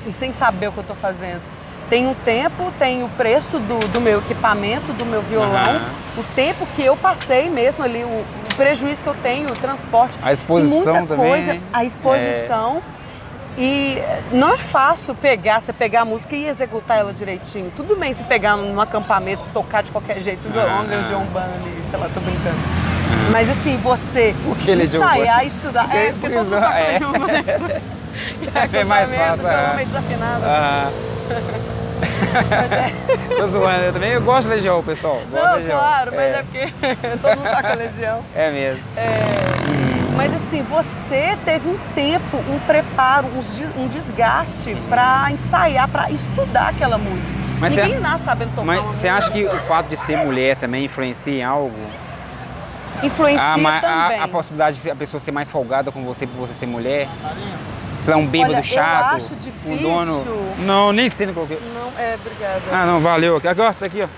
e 0.06 0.12
sem 0.12 0.32
saber 0.32 0.68
o 0.68 0.72
que 0.72 0.78
eu 0.78 0.84
tô 0.84 0.94
fazendo. 0.94 1.40
Tem 1.88 2.08
o 2.08 2.14
tempo, 2.14 2.72
tem 2.78 3.02
o 3.02 3.08
preço 3.10 3.58
do, 3.58 3.78
do 3.88 4.00
meu 4.00 4.18
equipamento, 4.20 4.92
do 4.92 5.04
meu 5.04 5.22
violão, 5.22 5.56
Aham. 5.76 5.80
o 6.18 6.22
tempo 6.36 6.64
que 6.76 6.84
eu 6.84 6.96
passei 6.96 7.50
mesmo 7.50 7.82
ali, 7.82 8.04
o, 8.04 8.06
o 8.06 8.54
prejuízo 8.56 9.02
que 9.02 9.08
eu 9.08 9.16
tenho, 9.22 9.48
o 9.50 9.56
transporte. 9.56 10.16
A 10.22 10.32
exposição 10.32 10.94
muita 10.94 11.06
também. 11.16 11.30
coisa, 11.30 11.54
né? 11.54 11.60
a 11.72 11.84
exposição. 11.84 12.80
E 13.58 13.98
eh, 13.98 14.22
não 14.30 14.54
é 14.54 14.58
fácil 14.58 15.12
pegar, 15.16 15.60
você 15.60 15.72
pegar 15.72 16.02
a 16.02 16.04
música 16.04 16.36
e 16.36 16.46
executar 16.46 16.98
ela 16.98 17.12
direitinho. 17.12 17.72
Tudo 17.76 17.96
bem 17.96 18.12
se 18.14 18.22
pegar 18.22 18.56
num 18.56 18.80
acampamento, 18.80 19.42
tocar 19.52 19.82
de 19.82 19.90
qualquer 19.90 20.20
jeito, 20.20 20.48
violão, 20.48 20.78
Ah. 20.78 20.82
Legião 20.82 21.22
Urbana 21.22 21.52
ali, 21.56 21.82
sei 21.90 21.98
lá, 21.98 22.08
tô 22.14 22.20
brincando. 22.20 22.56
Mas 23.32 23.50
assim, 23.50 23.76
você 23.78 24.34
Por 24.44 24.56
que 24.56 24.72
Legião 24.72 25.02
ensaiar 25.02 25.44
e 25.44 25.48
estudar. 25.48 25.82
Porque- 25.84 25.96
é, 25.98 26.12
porque 26.12 26.30
todo 26.30 26.44
mundo 26.44 26.60
toca 26.60 26.78
é. 26.78 27.82
É 28.72 28.84
mais 28.84 29.12
fácil, 29.12 29.46
é. 29.48 29.50
Violão 29.56 29.74
meio 29.76 29.86
desafinado. 29.86 30.42
Ah. 30.44 30.90
Tô 33.36 33.48
zoando, 33.48 33.82
eu 33.84 33.92
também 33.92 34.10
eu 34.12 34.22
gosto 34.22 34.48
de 34.48 34.54
Legião, 34.54 34.82
pessoal. 34.82 35.20
Gosto 35.30 35.44
Não, 35.44 35.56
Legião. 35.56 35.78
claro, 35.78 36.12
mas 36.14 36.34
é 36.34 36.42
porque 36.42 36.72
todo 37.20 37.36
mundo 37.38 37.50
toca 37.50 37.74
Legião. 37.74 38.20
É 38.34 38.50
mesmo. 38.50 38.82
É. 38.96 39.16
Mas 40.16 40.34
assim, 40.34 40.62
você 40.62 41.36
teve 41.44 41.68
um 41.68 41.78
tempo, 41.94 42.36
um 42.36 42.58
preparo, 42.60 43.26
um 43.76 43.88
desgaste 43.88 44.74
pra 44.88 45.28
ensaiar, 45.30 45.88
pra 45.88 46.10
estudar 46.10 46.68
aquela 46.68 46.98
música. 46.98 47.36
Mas 47.58 47.72
Ninguém 47.74 47.94
você- 47.94 48.00
nasce 48.00 48.24
sabendo 48.24 48.50
tocar 48.50 48.64
Mas 48.64 48.82
você 48.82 49.08
acha 49.08 49.30
que 49.30 49.44
o 49.44 49.58
fato 49.62 49.88
de 49.88 49.96
ser 49.98 50.16
mulher 50.18 50.56
também 50.56 50.84
influencia 50.84 51.32
em 51.34 51.42
algo? 51.42 51.74
Influencia 53.02 53.42
A, 53.42 53.56
ma- 53.56 53.78
a- 53.78 53.80
também. 53.80 54.20
a 54.20 54.28
possibilidade 54.28 54.80
de 54.82 54.90
a 54.90 54.94
pessoa 54.96 55.20
ser 55.20 55.32
mais 55.32 55.50
folgada 55.50 55.90
com 55.90 56.04
você 56.04 56.26
por 56.26 56.36
você 56.46 56.52
ser 56.54 56.66
mulher? 56.66 57.08
Sei 58.02 58.14
lá, 58.14 58.18
um 58.18 58.26
bêbado 58.26 58.54
Olha, 58.54 58.62
chato? 58.62 59.10
eu 59.12 59.16
acho 59.16 59.32
Um 59.34 59.36
difícil. 59.36 59.76
dono. 59.88 60.24
Não, 60.58 60.92
nem 60.92 61.08
sei 61.08 61.26
no 61.26 61.34
coloquei. 61.34 61.58
Não, 61.74 61.92
é, 62.02 62.14
obrigada. 62.14 62.62
Ah, 62.72 62.86
não, 62.86 63.00
valeu. 63.00 63.36
Ó, 63.36 63.72
tá 63.72 63.86
aqui, 63.86 64.02
ó. 64.02 64.08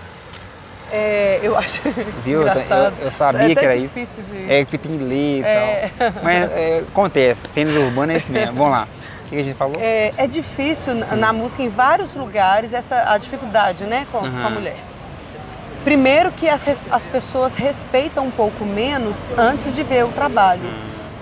É, 0.95 1.41
eu 1.43 1.57
acho 1.57 1.81
Viu? 2.25 2.43
engraçado. 2.43 2.95
Eu, 3.01 3.07
eu 3.07 3.13
sabia 3.13 3.51
é 3.51 3.55
que 3.55 3.65
era 3.65 3.75
isso. 3.77 3.95
de... 3.95 4.53
É 4.53 4.65
que 4.65 4.77
tem 4.79 4.93
que 4.99 5.03
ler 5.03 5.41
e 5.41 5.43
É. 5.45 5.91
tal. 5.99 6.13
Mas 6.23 6.51
é, 6.53 6.85
acontece, 6.89 7.49
cenas 7.49 7.75
urbanas 7.75 8.17
é 8.17 8.19
isso 8.19 8.31
mesmo. 8.31 8.55
Vamos 8.57 8.71
lá. 8.73 8.87
O 9.25 9.29
que 9.31 9.41
a 9.41 9.45
gente 9.45 9.57
falou? 9.57 9.77
É, 9.81 10.11
é 10.19 10.27
difícil 10.27 10.95
na 10.95 11.17
na 11.17 11.33
música 11.33 11.63
em 11.63 11.71
vários 11.71 12.15
lugares 12.15 12.75
essa 12.75 13.11
a 13.11 13.17
dificuldade, 13.17 13.85
né, 13.85 14.07
com, 14.13 14.19
com 14.19 14.27
a 14.27 14.51
mulher. 14.51 14.77
Primeiro 15.85 16.31
que 16.31 16.49
as, 16.49 16.65
as 16.91 17.07
pessoas 17.07 17.55
respeitam 17.55 18.27
um 18.27 18.31
pouco 18.31 18.65
menos 18.65 19.27
antes 19.37 19.75
de 19.75 19.83
ver 19.83 20.05
o 20.05 20.09
trabalho. 20.09 20.63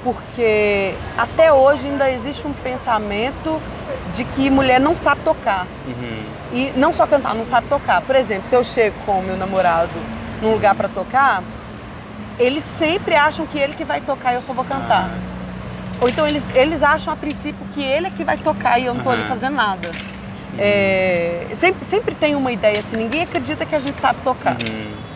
Porque 0.03 0.95
até 1.17 1.53
hoje 1.53 1.87
ainda 1.87 2.11
existe 2.11 2.47
um 2.47 2.53
pensamento 2.53 3.61
de 4.13 4.25
que 4.25 4.51
mulher 4.51 4.81
não 4.81 4.97
sabe 4.97 5.21
tocar. 5.23 5.67
Uhum. 5.87 6.23
E 6.53 6.73
não 6.77 6.93
só 6.93 7.07
cantar, 7.07 7.35
não 7.35 7.47
sabe 7.47 7.69
tocar. 7.69 8.01
Por 8.03 8.17
exemplo, 8.17 8.49
se 8.49 8.55
eu 8.55 8.65
chego 8.65 8.97
com 9.05 9.21
o 9.21 9.23
meu 9.23 9.37
namorado 9.37 9.91
num 10.43 10.53
lugar 10.53 10.75
para 10.75 10.89
tocar, 10.89 11.43
eles 12.39 12.65
sempre 12.65 13.15
acham 13.15 13.47
que 13.47 13.59
ele 13.59 13.75
que 13.75 13.85
vai 13.85 14.01
tocar 14.01 14.33
e 14.33 14.37
eu 14.37 14.43
só 14.43 14.53
vou 14.53 14.65
cantar. 14.65 15.11
Ah. 15.11 16.01
Ou 16.01 16.09
então 16.09 16.27
eles, 16.27 16.47
eles 16.55 16.83
acham 16.83 17.13
a 17.13 17.17
princípio 17.17 17.65
que 17.75 17.83
ele 17.83 18.07
é 18.07 18.11
que 18.11 18.25
vai 18.25 18.39
tocar 18.39 18.79
e 18.79 18.87
eu 18.87 18.95
não 18.95 19.03
tô 19.03 19.11
ali 19.11 19.21
Aham. 19.21 19.29
fazendo 19.29 19.55
nada. 19.55 19.91
É, 20.59 21.47
sempre, 21.55 21.85
sempre 21.85 22.15
tem 22.15 22.35
uma 22.35 22.51
ideia 22.51 22.81
assim, 22.81 22.97
ninguém 22.97 23.23
acredita 23.23 23.65
que 23.65 23.75
a 23.75 23.81
gente 23.81 24.01
sabe 24.01 24.21
tocar. 24.23 24.55
Uhum. 24.55 25.10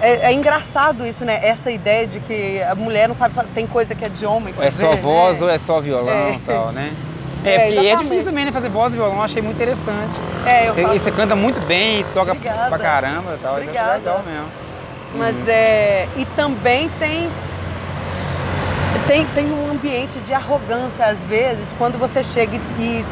É, 0.00 0.30
é 0.30 0.32
engraçado 0.32 1.06
isso, 1.06 1.24
né? 1.24 1.38
Essa 1.42 1.70
ideia 1.70 2.06
de 2.06 2.20
que 2.20 2.62
a 2.62 2.74
mulher 2.74 3.06
não 3.08 3.14
sabe 3.14 3.34
tem 3.54 3.66
coisa 3.66 3.94
que 3.94 4.04
é 4.04 4.08
de 4.08 4.24
homem. 4.24 4.54
É 4.58 4.70
só 4.70 4.96
voz 4.96 5.40
né? 5.40 5.46
ou 5.46 5.50
é 5.52 5.58
só 5.58 5.80
violão 5.80 6.12
É. 6.30 6.34
e 6.34 6.38
tal, 6.40 6.72
né? 6.72 6.92
É, 7.42 7.54
É, 7.54 7.58
porque 7.72 7.86
é 7.86 7.96
difícil 7.96 8.24
também, 8.26 8.44
né? 8.44 8.52
Fazer 8.52 8.68
voz 8.68 8.92
e 8.92 8.96
violão, 8.96 9.22
achei 9.22 9.40
muito 9.40 9.56
interessante. 9.56 10.12
É, 10.44 10.68
eu 10.68 10.74
Você, 10.74 10.82
faço- 10.82 10.98
você 10.98 11.10
canta 11.10 11.34
muito 11.34 11.64
bem, 11.66 12.04
toca 12.12 12.32
Obrigada. 12.32 12.68
pra 12.68 12.78
caramba 12.78 13.34
e 13.34 13.38
tal. 13.38 13.52
Isso 13.54 13.60
é 13.60 13.70
Obrigada. 13.70 13.94
legal 13.94 14.22
mesmo. 14.26 14.46
Mas 15.14 15.34
Uhum. 15.36 15.44
é. 15.48 16.06
E 16.16 16.24
também 16.36 16.90
tem. 16.98 17.30
Tem, 19.06 19.24
tem 19.34 19.50
um 19.50 19.70
ambiente 19.70 20.18
de 20.20 20.34
arrogância, 20.34 21.06
às 21.06 21.22
vezes, 21.24 21.74
quando 21.78 21.98
você 21.98 22.22
chega 22.22 22.56
e, 22.56 22.60
e 22.82 23.04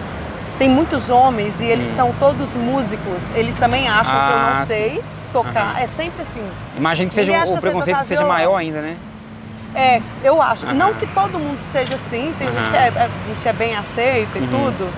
tem 0.59 0.69
muitos 0.69 1.09
homens 1.09 1.59
e 1.61 1.65
eles 1.65 1.91
Hum. 1.93 1.97
são 1.97 2.15
todos 2.21 2.55
músicos, 2.55 3.23
eles 3.35 3.57
também 3.57 3.89
acham 3.89 4.13
que 4.13 4.31
eu 4.31 4.37
Ah, 4.37 4.47
não 4.51 4.57
sim. 4.61 4.67
sei 4.67 5.03
tocar. 5.33 5.71
Aham. 5.75 5.81
É 5.81 5.87
sempre 5.87 6.23
assim. 6.23 6.51
Imagino 6.77 7.09
que 7.09 7.15
seja 7.15 7.33
o 7.33 7.35
que 7.35 7.41
eu 7.43 7.47
sei 7.47 7.61
preconceito 7.61 7.99
seja 8.05 8.21
violão. 8.21 8.29
maior 8.37 8.57
ainda, 8.57 8.81
né? 8.83 8.97
É, 9.75 10.01
eu 10.25 10.41
acho. 10.43 10.65
Aham. 10.67 10.75
Não 10.75 10.95
que 10.95 11.07
todo 11.09 11.39
mundo 11.39 11.59
seja 11.71 11.95
assim, 11.95 12.35
tem 12.39 12.49
gente 12.53 12.63
Aham. 12.63 12.71
que 12.71 12.77
é, 12.77 12.87
é, 13.05 13.11
gente 13.29 13.49
é 13.49 13.53
bem 13.53 13.77
aceito 13.77 14.37
e 14.39 14.41
Uhum. 14.41 14.49
tudo. 14.49 14.93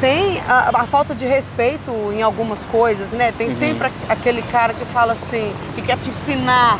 Tem 0.00 0.40
a, 0.48 0.70
a 0.72 0.86
falta 0.86 1.14
de 1.14 1.26
respeito 1.26 1.90
em 2.12 2.22
algumas 2.22 2.64
coisas, 2.66 3.12
né? 3.12 3.32
Tem 3.36 3.48
Uhum. 3.48 3.52
sempre 3.56 3.90
aquele 4.08 4.40
cara 4.44 4.72
que 4.72 4.84
fala 4.86 5.12
assim, 5.12 5.52
que 5.74 5.82
quer 5.82 5.98
te 5.98 6.08
ensinar, 6.08 6.78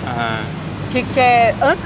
que 0.91 1.03
quer, 1.15 1.55
antes 1.63 1.85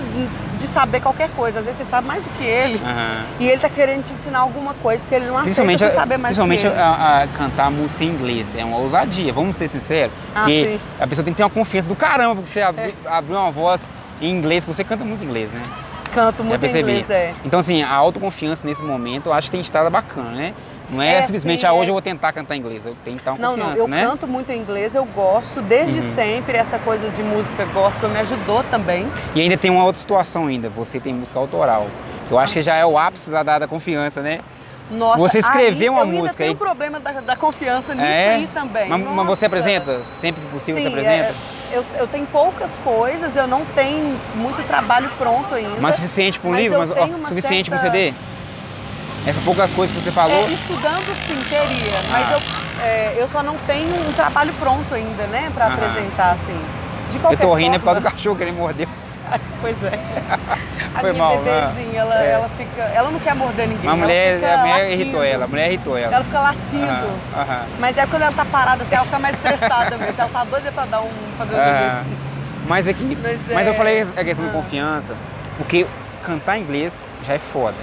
de 0.59 0.67
saber 0.67 1.01
qualquer 1.01 1.29
coisa, 1.31 1.59
às 1.59 1.67
vezes 1.67 1.79
você 1.79 1.85
sabe 1.85 2.07
mais 2.09 2.23
do 2.23 2.31
que 2.31 2.45
ele, 2.45 2.81
aham. 2.83 3.25
e 3.39 3.49
ele 3.49 3.61
tá 3.61 3.69
querendo 3.69 4.03
te 4.05 4.13
ensinar 4.13 4.39
alguma 4.41 4.73
coisa, 4.75 5.03
porque 5.03 5.15
ele 5.15 5.27
não 5.27 5.37
aceita 5.39 5.79
você 5.79 5.91
saber 5.91 6.17
mais 6.17 6.37
do 6.37 6.43
que 6.43 6.49
principalmente 6.49 6.67
ele. 6.67 6.81
a, 6.81 7.23
a 7.23 7.29
cantar 7.29 7.71
música 7.71 8.03
em 8.03 8.09
inglês. 8.09 8.55
É 8.57 8.65
uma 8.65 8.79
ousadia, 8.79 9.33
vamos 9.33 9.57
ser 9.57 9.69
sinceros. 9.69 10.13
Ah, 10.35 10.41
porque 10.41 10.65
sim. 10.65 10.81
a 10.99 11.07
pessoa 11.07 11.25
tem 11.25 11.35
que 11.35 11.37
ter 11.37 11.43
uma 11.45 11.51
confiança 11.51 11.89
do 11.89 11.95
caramba, 11.97 12.37
porque 12.37 12.51
você 12.51 12.61
É. 12.61 12.93
abrir 13.07 13.35
uma 13.35 13.51
voz 13.51 13.89
em 14.21 14.31
inglês, 14.31 14.65
que 14.65 14.73
você 14.73 14.83
canta 14.85 15.05
muito 15.05 15.25
inglês, 15.25 15.53
né? 15.53 15.63
Canto 16.15 16.45
muito 16.45 16.57
em 16.57 16.59
percebi. 16.61 16.91
inglês, 16.93 17.11
é. 17.11 17.35
Então, 17.45 17.61
assim, 17.61 17.83
a 17.83 17.93
autoconfiança 17.93 18.67
nesse 18.67 18.83
momento 18.83 19.27
eu 19.27 19.33
acho 19.33 19.49
que 19.49 19.53
tem 19.53 19.61
estado 19.61 19.91
bacana, 19.91 20.31
né? 20.31 20.55
Não 20.91 21.01
é, 21.01 21.15
É, 21.17 21.23
simplesmente, 21.23 21.61
sim, 21.61 21.67
ah, 21.67 21.71
é. 21.71 21.73
hoje 21.73 21.91
eu 21.91 21.95
vou 21.95 22.03
tentar 22.03 22.33
cantar 22.33 22.55
inglês. 22.57 22.85
Eu 22.85 22.95
tenho 23.05 23.17
que 23.17 23.23
estar 23.23 23.39
Não, 23.39 23.57
não, 23.57 23.73
eu 23.75 23.89
né? 23.89 24.05
canto 24.05 24.27
muito 24.27 24.51
em 24.53 24.59
inglês, 24.61 24.95
eu 24.95 25.05
gosto, 25.07 25.63
desde 25.63 25.97
Uhum. 26.01 26.15
sempre, 26.15 26.57
essa 26.59 26.79
coisa 26.79 27.09
de 27.11 27.23
música 27.23 27.65
gospel 27.67 28.11
me 28.11 28.19
ajudou 28.19 28.63
também. 28.65 29.07
E 29.35 29.41
ainda 29.41 29.57
tem 29.57 29.71
uma 29.71 29.85
outra 29.85 30.01
situação 30.01 30.47
ainda, 30.47 30.69
você 30.69 31.01
tem 31.01 31.15
música 31.15 31.39
autoral. 31.39 31.87
Eu 32.31 32.39
acho 32.39 32.53
que 32.53 32.63
já 32.63 32.77
é 32.77 32.85
o 32.85 32.99
ápice 32.99 33.31
da 33.31 33.43
da 33.43 33.67
confiança, 33.67 34.21
né? 34.21 34.41
Nossa, 34.91 35.19
Você 35.19 35.39
escreveu 35.39 35.93
uma 35.93 36.03
eu 36.03 36.05
ainda 36.05 36.17
música 36.19 36.37
tenho 36.37 36.51
aí- 36.51 36.55
um 36.55 36.59
problema 36.59 37.01
da, 37.01 37.13
da 37.21 37.37
confiança 37.37 37.95
nisso 37.95 38.07
É? 38.07 38.35
aí 38.35 38.47
também. 38.53 38.89
Mas, 38.89 39.01
mas 39.01 39.27
você 39.27 39.47
apresenta? 39.47 40.05
Sempre 40.05 40.43
que 40.43 40.49
possível 40.51 40.81
Sim, 40.81 40.89
você 40.89 40.89
apresenta? 40.89 41.35
é, 41.73 41.77
eu, 41.79 41.85
eu 41.99 42.07
tenho 42.07 42.27
poucas 42.27 42.77
coisas, 42.79 43.35
eu 43.35 43.47
não 43.47 43.65
tenho 43.65 44.19
muito 44.35 44.63
trabalho 44.67 45.11
pronto 45.17 45.55
ainda. 45.55 45.81
Mas 45.81 45.95
suficiente 45.97 46.39
para 46.39 46.51
um 46.51 46.55
livro? 46.55 46.75
eu 46.77 46.81
Mas 46.81 46.91
ó, 46.91 47.29
suficiente 47.29 47.71
para 47.71 47.79
um 47.79 47.81
certa- 47.81 47.97
CD? 47.97 48.15
Essas 49.27 49.43
poucas 49.43 49.73
coisas 49.73 49.97
que 49.97 50.03
você 50.03 50.13
falou. 50.13 50.37
É, 50.49 50.53
estudando 50.53 51.17
sim, 51.27 51.43
teria, 51.49 52.03
mas 52.11 52.31
Ah. 52.31 52.35
eu, 52.35 52.85
é, 52.85 53.15
eu 53.17 53.27
só 53.27 53.43
não 53.43 53.57
tenho 53.67 53.95
um 54.07 54.13
trabalho 54.13 54.53
pronto 54.61 54.95
ainda, 54.95 55.27
né, 55.29 55.51
pra 55.55 55.65
Aham. 55.65 55.75
apresentar, 55.77 56.33
assim. 56.33 56.61
De 57.09 57.17
eu 57.17 57.21
qualquer 57.23 57.39
tô 57.39 57.55
rindo 57.55 57.77
é 57.77 57.79
por 57.79 57.87
causa 57.87 58.01
forma- 58.01 58.11
do 58.11 58.13
cachorro 58.17 58.37
que 58.37 58.43
ele 58.43 58.53
mordeu. 58.53 58.87
Pois 59.61 59.83
é. 59.85 59.99
A 60.95 61.01
Foi 61.01 61.13
minha 61.13 61.25
mal, 61.25 61.41
né? 61.41 61.61
bebezinha, 61.73 62.01
ela, 62.01 62.23
É. 62.23 62.31
ela 62.33 62.49
fica. 62.57 62.83
Ela 62.83 63.11
não 63.11 63.19
quer 63.19 63.35
morder 63.35 63.67
ninguém. 63.69 63.89
A 63.91 63.97
mulher, 63.97 64.37
a 64.45 64.59
mulher 64.59 64.73
latindo. 64.83 64.93
irritou 65.03 65.23
ela, 65.25 65.45
a 65.45 65.49
mulher 65.49 65.69
irritou 65.69 65.97
ela. 65.99 66.15
Ela 66.15 66.25
fica 66.25 66.41
latindo. 66.41 66.85
Aham, 66.87 67.43
aham. 67.43 67.65
Mas 67.81 67.99
é 67.99 68.07
quando 68.07 68.23
ela 68.23 68.33
tá 68.33 68.45
parada, 68.45 68.83
assim, 68.83 68.95
ela 68.95 69.05
fica 69.05 69.19
mais 69.19 69.35
estressada 69.37 69.97
mesmo. 69.99 70.21
Ela 70.21 70.31
tá 70.31 70.45
doida 70.45 70.71
pra 70.73 70.85
dar 70.85 71.01
um, 71.01 71.11
fazer 71.39 71.55
um 71.55 71.59
Aham. 71.59 71.71
exercício. 71.71 72.25
Mas 72.69 72.87
aqui, 72.87 73.19
Mas, 73.23 73.41
mas 73.53 73.67
eu 73.67 73.73
é- 73.73 73.77
falei 73.77 74.03
a 74.03 74.25
questão 74.25 74.45
de 74.45 74.51
Ah. 74.51 74.55
confiança, 74.55 75.15
porque 75.57 75.87
cantar 76.25 76.59
inglês 76.59 76.95
já 77.27 77.35
é 77.35 77.39
foda. 77.39 77.77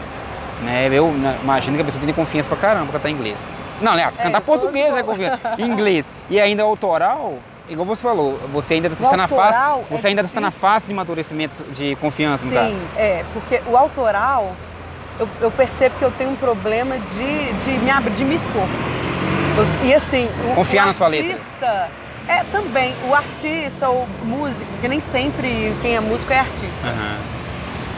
Né? 0.64 0.88
Eu 0.92 1.14
imagino 1.44 1.76
que 1.76 1.82
a 1.82 1.86
pessoa 1.86 2.00
tem 2.00 2.08
que 2.08 2.14
ter 2.16 2.22
confiança 2.22 2.48
pra 2.50 2.58
caramba 2.58 2.86
pra 2.86 2.94
cantar 3.00 3.10
inglês. 3.10 3.44
Não, 3.82 3.92
aliás, 3.94 4.18
É, 4.18 4.24
cantar 4.24 4.42
todo 4.42 4.60
português 4.60 4.94
é 4.96 5.04
confiança. 5.04 5.56
Inglês. 5.58 6.10
E 6.30 6.40
ainda 6.40 6.64
autoral, 6.64 7.36
igual 7.70 7.86
você 7.86 8.02
falou, 8.02 8.38
você 8.52 8.76
ainda 8.76 8.88
está 8.90 9.16
na 9.18 9.28
fase. 9.28 9.58
autoral 9.58 9.84
é 9.90 9.98
Você 9.98 10.08
ainda 10.08 10.22
está 10.22 10.42
na 10.42 10.52
fase 10.52 10.86
de 10.88 10.92
amadurecimento 10.92 11.64
de 11.72 11.96
confiança. 11.98 12.46
Sim, 12.48 12.80
é, 12.98 13.24
porque 13.34 13.62
o 13.68 13.78
autoral, 13.78 14.56
eu, 15.20 15.28
eu 15.42 15.52
percebo 15.52 15.96
que 15.98 16.06
eu 16.06 16.12
tenho 16.12 16.32
um 16.32 16.36
problema 16.36 16.98
de, 17.00 17.54
de, 17.54 17.72
me, 17.80 17.90
abrir, 17.92 18.14
de 18.14 18.24
me 18.24 18.36
expor. 18.36 18.68
Eu- 19.58 19.88
e 19.88 19.94
assim, 19.94 20.28
o, 20.52 20.56
Confiar 20.56 20.84
o 20.84 20.88
na 20.88 20.94
sua 20.94 21.08
artista, 21.08 21.90
É, 22.28 22.44
também, 22.46 22.96
o 23.04 23.14
artista, 23.14 23.90
o 23.90 24.08
músico, 24.24 24.70
porque 24.72 24.88
nem 24.88 25.02
sempre 25.02 25.76
quem 25.82 25.96
é 25.96 26.00
músico 26.00 26.32
é 26.32 26.40
artista. 26.40 26.88
Aham, 26.88 27.18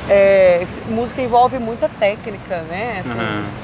É, 0.10 0.66
música 0.90 1.22
envolve 1.22 1.60
muita 1.60 1.88
técnica, 1.88 2.62
né? 2.64 3.02
assim. 3.02 3.12
aham. 3.12 3.63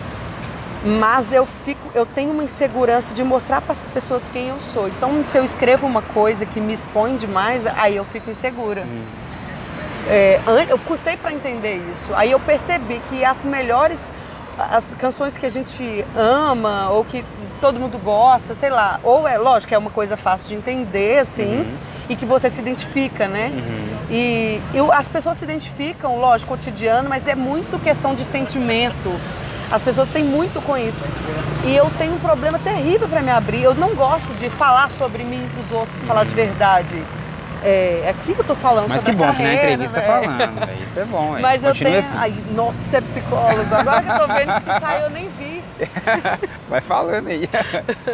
Mas 0.83 1.33
eu 1.33 1.45
fico, 1.65 1.89
eu 1.93 2.05
tenho 2.05 2.31
uma 2.31 2.43
insegurança 2.43 3.13
de 3.13 3.24
mostrar 3.24 3.59
para 3.62 3.74
as 3.74 3.86
pessoas 3.86 4.27
quem 4.29 4.48
eu 4.48 4.62
sou. 4.62 4.88
Então, 4.88 5.25
se 5.25 5.38
eu 5.38 5.43
escrevo 5.43 5.86
uma 5.86 6.01
coisa 6.01 6.45
que 6.45 6.62
me 6.62 6.74
expõe 6.74 7.17
demais, 7.17 7.65
aí 7.67 7.98
eu 7.98 8.05
fico 8.05 8.29
insegura. 8.31 8.83
Hum. 8.83 9.03
É, 10.07 10.39
eu 10.69 10.79
custei 10.79 11.17
para 11.17 11.33
entender 11.33 11.81
isso. 11.95 12.12
Aí 12.15 12.31
eu 12.31 12.39
percebi 12.39 13.01
que 13.09 13.25
as 13.25 13.43
melhores, 13.43 14.12
as 14.57 14.93
canções 14.93 15.38
que 15.38 15.45
a 15.45 15.50
gente 15.50 16.05
ama 16.15 16.89
ou 16.91 17.03
que 17.03 17.25
todo 17.59 17.77
mundo 17.79 17.98
gosta, 18.00 18.55
sei 18.55 18.69
lá, 18.69 19.00
ou 19.03 19.27
é 19.27 19.38
lógico 19.38 19.67
que 19.69 19.75
é 19.75 19.77
uma 19.77 19.91
coisa 19.91 20.15
fácil 20.15 20.48
de 20.48 20.55
entender, 20.55 21.19
assim, 21.19 21.57
Uhum, 21.59 21.74
e 22.07 22.15
que 22.15 22.25
você 22.25 22.50
se 22.50 22.62
identifica, 22.62 23.27
né? 23.27 23.51
uhum. 23.53 23.98
E 24.09 24.62
eu- 24.74 24.91
as 24.93 25.09
pessoas 25.09 25.38
se 25.38 25.43
identificam, 25.43 26.17
lógico, 26.17 26.51
cotidiano, 26.55 27.09
mas 27.09 27.27
é 27.27 27.36
muito 27.36 27.77
questão 27.77 28.15
de 28.15 28.24
sentimento. 28.24 29.12
As 29.72 29.82
pessoas 29.84 30.10
têm 30.10 30.24
muito 30.24 30.62
com 30.62 30.78
isso. 30.78 31.02
E 31.66 31.76
eu 31.76 31.90
tenho 31.98 32.14
um 32.16 32.20
problema 32.20 32.58
terrível 32.60 33.08
para 33.08 33.22
me 33.22 33.30
abrir. 33.32 33.64
Eu 33.64 33.76
não 33.76 33.94
gosto 33.94 34.34
de 34.36 34.50
falar 34.50 34.90
sobre 34.92 35.24
mim 35.24 35.48
para 35.54 35.62
os 35.62 35.72
outros, 35.72 36.04
falar 36.04 36.24
de 36.26 36.34
verdade. 36.34 36.96
É, 37.62 38.04
é 38.06 38.10
aqui 38.10 38.34
que 38.34 38.40
eu 38.40 38.46
tô 38.46 38.56
falando 38.56 38.88
Mas 38.88 39.04
que 39.04 39.12
bom 39.12 39.26
a 39.26 39.34
que 39.34 39.44
na 39.44 39.50
carreira, 39.50 39.64
entrevista 39.74 40.00
velho. 40.00 40.08
falando, 40.30 40.60
velho. 40.66 40.82
Isso 40.84 40.98
é 41.00 41.06
bom, 41.06 41.32
velho. 41.32 41.42
Mas 41.42 41.64
eu 41.64 41.70
Continue 41.72 41.92
tenho. 41.92 42.06
assim. 42.06 42.18
Ai, 42.18 42.34
nossa, 42.56 42.80
você 42.80 42.98
é 42.98 43.02
psicólogo. 43.02 43.76
Agora 43.76 44.02
que 44.02 44.10
eu 44.10 44.18
tô 44.20 44.28
vendo 44.28 44.50
isso 44.52 44.62
que 44.62 44.80
saiu, 44.80 45.02
eu 45.04 45.10
nem 45.10 45.30
vi. 45.38 45.64
Vai 46.70 46.82
falando 46.82 47.28
aí. 47.28 47.50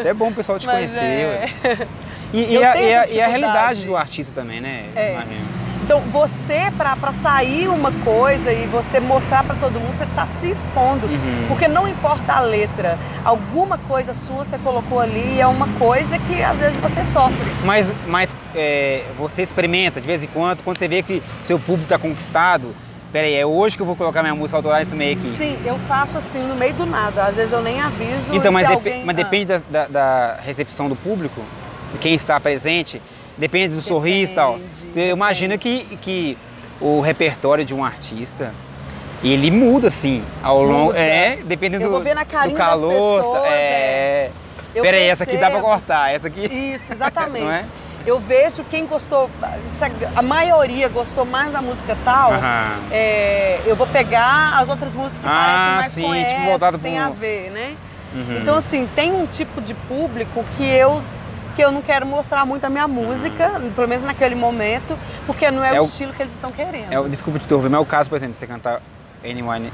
É 0.03 0.13
bom 0.15 0.29
o 0.29 0.33
pessoal 0.33 0.57
te 0.57 0.65
Mas 0.65 0.91
conhecer. 0.91 0.99
é... 0.99 1.87
E, 2.33 2.39
e 2.43 2.55
Eu 2.55 2.67
a, 2.67 2.77
e, 2.77 2.95
a, 2.95 3.07
e 3.07 3.21
a 3.21 3.27
realidade 3.27 3.85
do 3.85 3.95
artista 3.95 4.33
também, 4.33 4.59
né? 4.59 4.89
É. 4.95 5.13
Imagino. 5.13 5.64
Então, 5.85 6.01
você, 6.01 6.71
pra 6.75 7.13
sair 7.13 7.67
uma 7.67 7.91
coisa 7.91 8.51
e 8.51 8.65
você 8.65 8.99
mostrar 8.99 9.43
pra 9.43 9.53
todo 9.53 9.79
mundo, 9.79 9.95
você 9.95 10.07
tá 10.15 10.25
se 10.25 10.49
expondo. 10.49 11.05
Uhum. 11.05 11.45
Porque 11.47 11.67
não 11.67 11.87
importa 11.87 12.33
a 12.33 12.39
letra, 12.39 12.97
alguma 13.23 13.77
coisa 13.77 14.15
sua 14.15 14.43
você 14.43 14.57
colocou 14.57 14.99
ali 14.99 15.35
e 15.35 15.41
é 15.41 15.45
uma 15.45 15.67
coisa 15.77 16.17
que 16.17 16.41
às 16.41 16.57
vezes 16.57 16.75
você 16.77 17.05
sofre. 17.05 17.37
Mas, 17.63 17.87
mas 18.07 18.35
é, 18.55 19.03
você 19.15 19.43
experimenta 19.43 20.01
de 20.01 20.07
vez 20.07 20.23
em 20.23 20.27
quando, 20.27 20.63
quando 20.63 20.79
você 20.79 20.87
vê 20.87 21.03
que 21.03 21.21
seu 21.43 21.59
público 21.59 21.83
está 21.83 21.99
conquistado. 21.99 22.75
Peraí, 23.13 23.35
é 23.35 23.45
hoje 23.45 23.75
que 23.77 23.83
eu 23.83 23.85
vou 23.85 23.95
colocar 23.95 24.23
minha 24.23 24.33
música 24.33 24.57
autoral 24.57 24.79
nesse 24.79 24.95
meio 24.95 25.19
aqui. 25.19 25.31
Sim, 25.37 25.59
eu 25.63 25.77
faço 25.87 26.17
assim 26.17 26.39
no 26.39 26.55
meio 26.55 26.73
do 26.73 26.87
nada. 26.87 27.25
Às 27.25 27.35
vezes 27.35 27.51
eu 27.51 27.61
nem 27.61 27.79
aviso. 27.79 28.33
Então, 28.33 28.51
mas, 28.51 28.65
se 28.67 28.73
depe- 28.75 28.89
alguém... 28.89 29.05
mas 29.05 29.15
Ah, 29.19 29.21
depende 29.23 29.45
da, 29.45 29.59
da- 29.69 29.87
da 29.87 30.37
recepção 30.41 30.89
do 30.89 30.95
público, 30.95 31.41
de 31.93 31.99
quem 31.99 32.15
está 32.15 32.39
presente, 32.39 32.99
depende 33.37 33.75
do 33.75 33.81
sorriso 33.81 34.31
e 34.31 34.35
tal. 34.35 34.57
depende, 34.59 35.07
Eu 35.09 35.15
imagino 35.15 35.51
depende. 35.57 35.85
que, 35.85 35.97
que 35.97 36.37
o 36.79 37.01
repertório 37.01 37.63
de 37.65 37.73
um 37.73 37.83
artista, 37.83 38.53
ele 39.23 39.49
muda 39.51 39.87
assim 39.87 40.23
ao 40.43 40.61
longo. 40.61 40.85
Muda. 40.87 40.99
É, 40.99 41.37
dependendo 41.45 41.83
Eu 41.85 41.89
vou 41.89 41.99
do, 41.99 42.03
ver 42.03 42.13
na 42.15 42.23
do 42.23 42.27
calor. 42.29 42.57
das 42.57 42.79
pessoas. 42.81 43.41
é. 43.47 44.31
Eu 44.73 44.83
Peraí, 44.83 45.03
essa 45.07 45.23
aqui 45.23 45.33
dá 45.37 45.49
pra 45.49 45.59
percebo. 45.61 45.67
cortar, 45.69 46.13
essa 46.13 46.27
aqui. 46.27 46.45
Isso, 46.75 46.91
exatamente. 46.93 47.45
É? 47.47 47.65
Eu 48.05 48.19
vejo 48.19 48.63
quem 48.65 48.85
gostou, 48.85 49.31
a 50.15 50.21
maioria 50.21 50.87
gostou 50.89 51.25
mais 51.25 51.51
da 51.53 51.61
música 51.61 51.97
tal. 52.05 52.33
Aham. 52.33 52.77
é, 52.91 53.61
eu 53.65 53.75
vou 53.75 53.87
pegar 53.87 54.59
as 54.59 54.69
outras 54.69 54.93
músicas 54.93 55.23
que 55.23 55.27
Ah, 55.27 55.45
parecem 55.45 55.73
mais 55.75 55.91
sim, 55.91 56.01
com 56.03 56.29
tipo, 56.35 56.49
essa, 56.51 56.71
que 56.73 56.77
tem 56.79 56.93
pro- 56.93 57.03
a 57.03 57.09
ver, 57.09 57.49
né? 57.51 57.75
Uhum. 58.13 58.37
Então, 58.41 58.57
assim, 58.57 58.87
tem 58.95 59.11
um 59.11 59.25
tipo 59.25 59.59
de 59.59 59.73
público 59.73 60.43
que 60.55 60.63
eu 60.63 61.01
que 61.55 61.61
eu 61.63 61.71
não 61.71 61.81
quero 61.81 62.05
mostrar 62.05 62.45
muito 62.45 62.65
a 62.65 62.69
minha 62.69 62.87
música, 62.87 63.61
pelo 63.75 63.87
menos 63.87 64.03
naquele 64.03 64.35
momento, 64.35 64.97
porque 65.25 65.49
não 65.49 65.63
é, 65.63 65.75
É 65.75 65.81
o 65.81 65.85
estilo 65.85 66.13
que 66.13 66.21
eles 66.21 66.33
estão 66.33 66.51
querendo. 66.51 66.91
É, 66.91 66.99
o- 66.99 67.07
desculpa 67.07 67.39
te 67.39 67.45
interromper, 67.45 67.69
mas 67.69 67.79
é 67.79 67.81
o 67.81 67.85
caso, 67.85 68.09
por 68.09 68.15
exemplo, 68.17 68.35
você 68.35 68.45
cantar 68.45 68.81
Amy 69.23 69.41
Wine, 69.41 69.71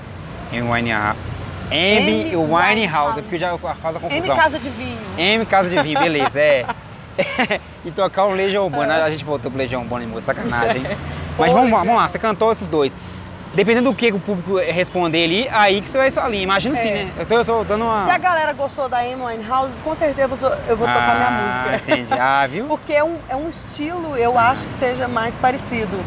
Amy 1.72 2.36
Winehouse. 2.36 3.20
É 3.20 3.22
porque 3.22 3.40
já 3.40 3.58
faz 3.58 3.96
a 3.96 4.00
M 4.00 4.10
confusão. 4.10 4.36
Casa 4.36 4.60
de 4.60 4.70
Vinho. 4.70 4.98
M 5.18 5.46
Casa 5.46 5.70
de 5.70 5.82
Vinho, 5.82 6.00
beleza, 6.00 6.40
é. 6.40 6.66
e 7.86 7.92
tocar 7.92 8.26
o 8.26 8.32
Legião 8.32 8.66
Urbana. 8.66 9.04
A 9.04 9.10
gente 9.10 9.24
voltou 9.26 9.52
pro 9.52 9.58
Legião 9.60 9.82
Urbana, 9.82 10.22
sacanagem. 10.22 10.84
Mas 11.38 11.52
vamos, 11.52 11.72
vamos 11.72 11.96
lá, 11.96 12.08
você 12.08 12.20
cantou 12.20 12.52
esses 12.52 12.68
dois. 12.68 12.96
Dependendo 13.53 13.89
do 13.89 13.96
que 13.96 14.10
o 14.13 14.20
público 14.20 14.58
responder 14.58 15.25
ali, 15.25 15.50
aí 15.51 15.81
que 15.81 15.89
você 15.89 15.98
vai 15.98 16.25
ali. 16.25 16.41
Imagina 16.41 16.77
assim, 16.77 16.88
É. 16.88 16.93
né? 17.03 17.12
Eu 17.20 17.25
tô, 17.25 17.36
eu 17.36 17.46
tô 17.46 17.63
dando 17.65 17.84
uma. 17.84 18.05
Se 18.05 18.10
a 18.10 18.17
galera 18.17 18.53
gostou 18.53 18.88
da 18.88 19.00
Amy 19.00 19.15
Winehouse, 19.22 19.81
com 19.81 19.93
certeza 19.93 20.58
eu 20.70 20.77
vou 20.77 20.88
tocar 20.88 21.15
minha 21.15 21.27
Ah, 21.27 21.67
música. 21.72 21.91
Entendi. 21.91 22.13
Ah, 22.13 22.48
viu? 22.48 22.65
Porque 22.72 22.93
é 22.93 23.03
um, 23.03 23.17
é 23.27 23.36
um 23.36 23.50
estilo, 23.50 24.15
eu 24.15 24.39
acho 24.39 24.67
que 24.67 24.74
seja 24.74 25.05
mais 25.08 25.36
parecido. 25.36 26.00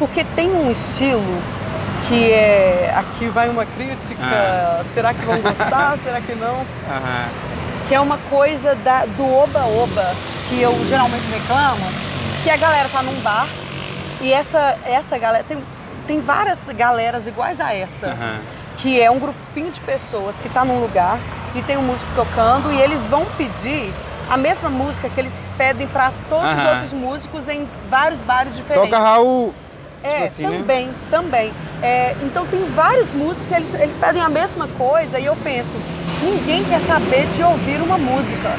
Porque 0.00 0.24
tem 0.34 0.50
um 0.50 0.68
estilo 0.72 1.40
que 2.08 2.32
é. 2.32 2.92
Aqui 2.96 3.28
vai 3.28 3.48
uma 3.48 3.64
crítica. 3.64 4.20
Ah. 4.20 4.80
Será 4.84 5.14
que 5.14 5.24
vão 5.24 5.40
gostar? 5.40 5.96
será 6.02 6.20
que 6.20 6.34
não? 6.34 6.66
Aham. 6.90 7.28
Que 7.86 7.94
é 7.94 8.00
uma 8.00 8.18
coisa 8.28 8.74
da- 8.74 9.04
do 9.06 9.32
oba-oba, 9.32 10.16
que 10.48 10.60
eu 10.60 10.84
geralmente 10.86 11.26
reclamo, 11.28 11.84
que 12.42 12.50
a 12.50 12.56
galera 12.56 12.88
tá 12.88 13.00
num 13.02 13.20
bar 13.20 13.46
e 14.20 14.32
essa, 14.32 14.76
essa 14.84 15.16
galera. 15.18 15.44
Tem, 15.44 15.58
tem 16.10 16.20
várias 16.20 16.68
galeras 16.70 17.28
iguais 17.28 17.60
a 17.60 17.72
essa 17.72 18.08
Aham. 18.08 18.40
que 18.78 19.00
é 19.00 19.08
um 19.08 19.20
grupinho 19.20 19.70
de 19.70 19.78
pessoas 19.78 20.40
que 20.40 20.48
está 20.48 20.64
num 20.64 20.80
lugar 20.80 21.20
e 21.54 21.62
tem 21.62 21.76
um 21.76 21.82
músico 21.82 22.10
tocando 22.16 22.72
e 22.72 22.80
eles 22.80 23.06
vão 23.06 23.24
pedir 23.36 23.92
a 24.28 24.36
mesma 24.36 24.68
música 24.68 25.08
que 25.08 25.20
eles 25.20 25.38
pedem 25.56 25.86
para 25.86 26.12
todos 26.28 26.58
os 26.58 26.64
outros 26.64 26.92
músicos 26.92 27.46
em 27.46 27.68
vários 27.88 28.20
bares 28.22 28.56
diferentes. 28.56 28.90
Toca 28.90 29.00
Raul. 29.00 29.54
é, 30.02 30.12
tipo 30.12 30.24
assim, 30.24 30.46
né? 30.46 30.58
também, 30.58 30.90
também. 31.12 31.52
É, 31.80 32.16
então 32.24 32.44
tem 32.44 32.64
vários 32.70 33.14
músicos 33.14 33.46
que 33.46 33.54
eles, 33.54 33.74
eles 33.74 33.94
pedem 33.94 34.20
a 34.20 34.28
mesma 34.28 34.66
coisa 34.66 35.16
e 35.16 35.26
eu 35.26 35.36
penso, 35.36 35.76
ninguém 36.24 36.64
quer 36.64 36.80
saber 36.80 37.28
de 37.28 37.44
ouvir 37.44 37.80
uma 37.80 37.96
música. 37.96 38.50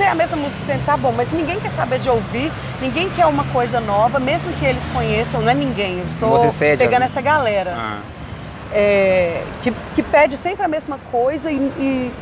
Ser 0.00 0.06
a 0.06 0.14
mesma 0.14 0.38
música, 0.38 0.64
sempre 0.64 0.86
tá 0.86 0.96
bom, 0.96 1.12
mas 1.14 1.30
ninguém 1.30 1.60
quer 1.60 1.70
saber 1.70 1.98
de 1.98 2.08
ouvir, 2.08 2.50
ninguém 2.80 3.10
quer 3.10 3.26
uma 3.26 3.44
coisa 3.44 3.80
nova, 3.82 4.18
mesmo 4.18 4.50
que 4.54 4.64
eles 4.64 4.82
conheçam, 4.94 5.42
não 5.42 5.50
é 5.50 5.54
ninguém. 5.54 5.98
Eu 5.98 6.06
estou 6.06 6.48
cede, 6.48 6.78
pegando 6.78 7.02
assim. 7.02 7.12
essa 7.12 7.20
galera 7.20 7.76
Ah. 7.76 7.98
é, 8.72 9.44
que, 9.60 9.70
que 9.94 10.02
pede 10.02 10.38
sempre 10.38 10.64
a 10.64 10.68
mesma 10.68 10.98
coisa 11.12 11.50
e, 11.50 11.58
e, 11.78 12.12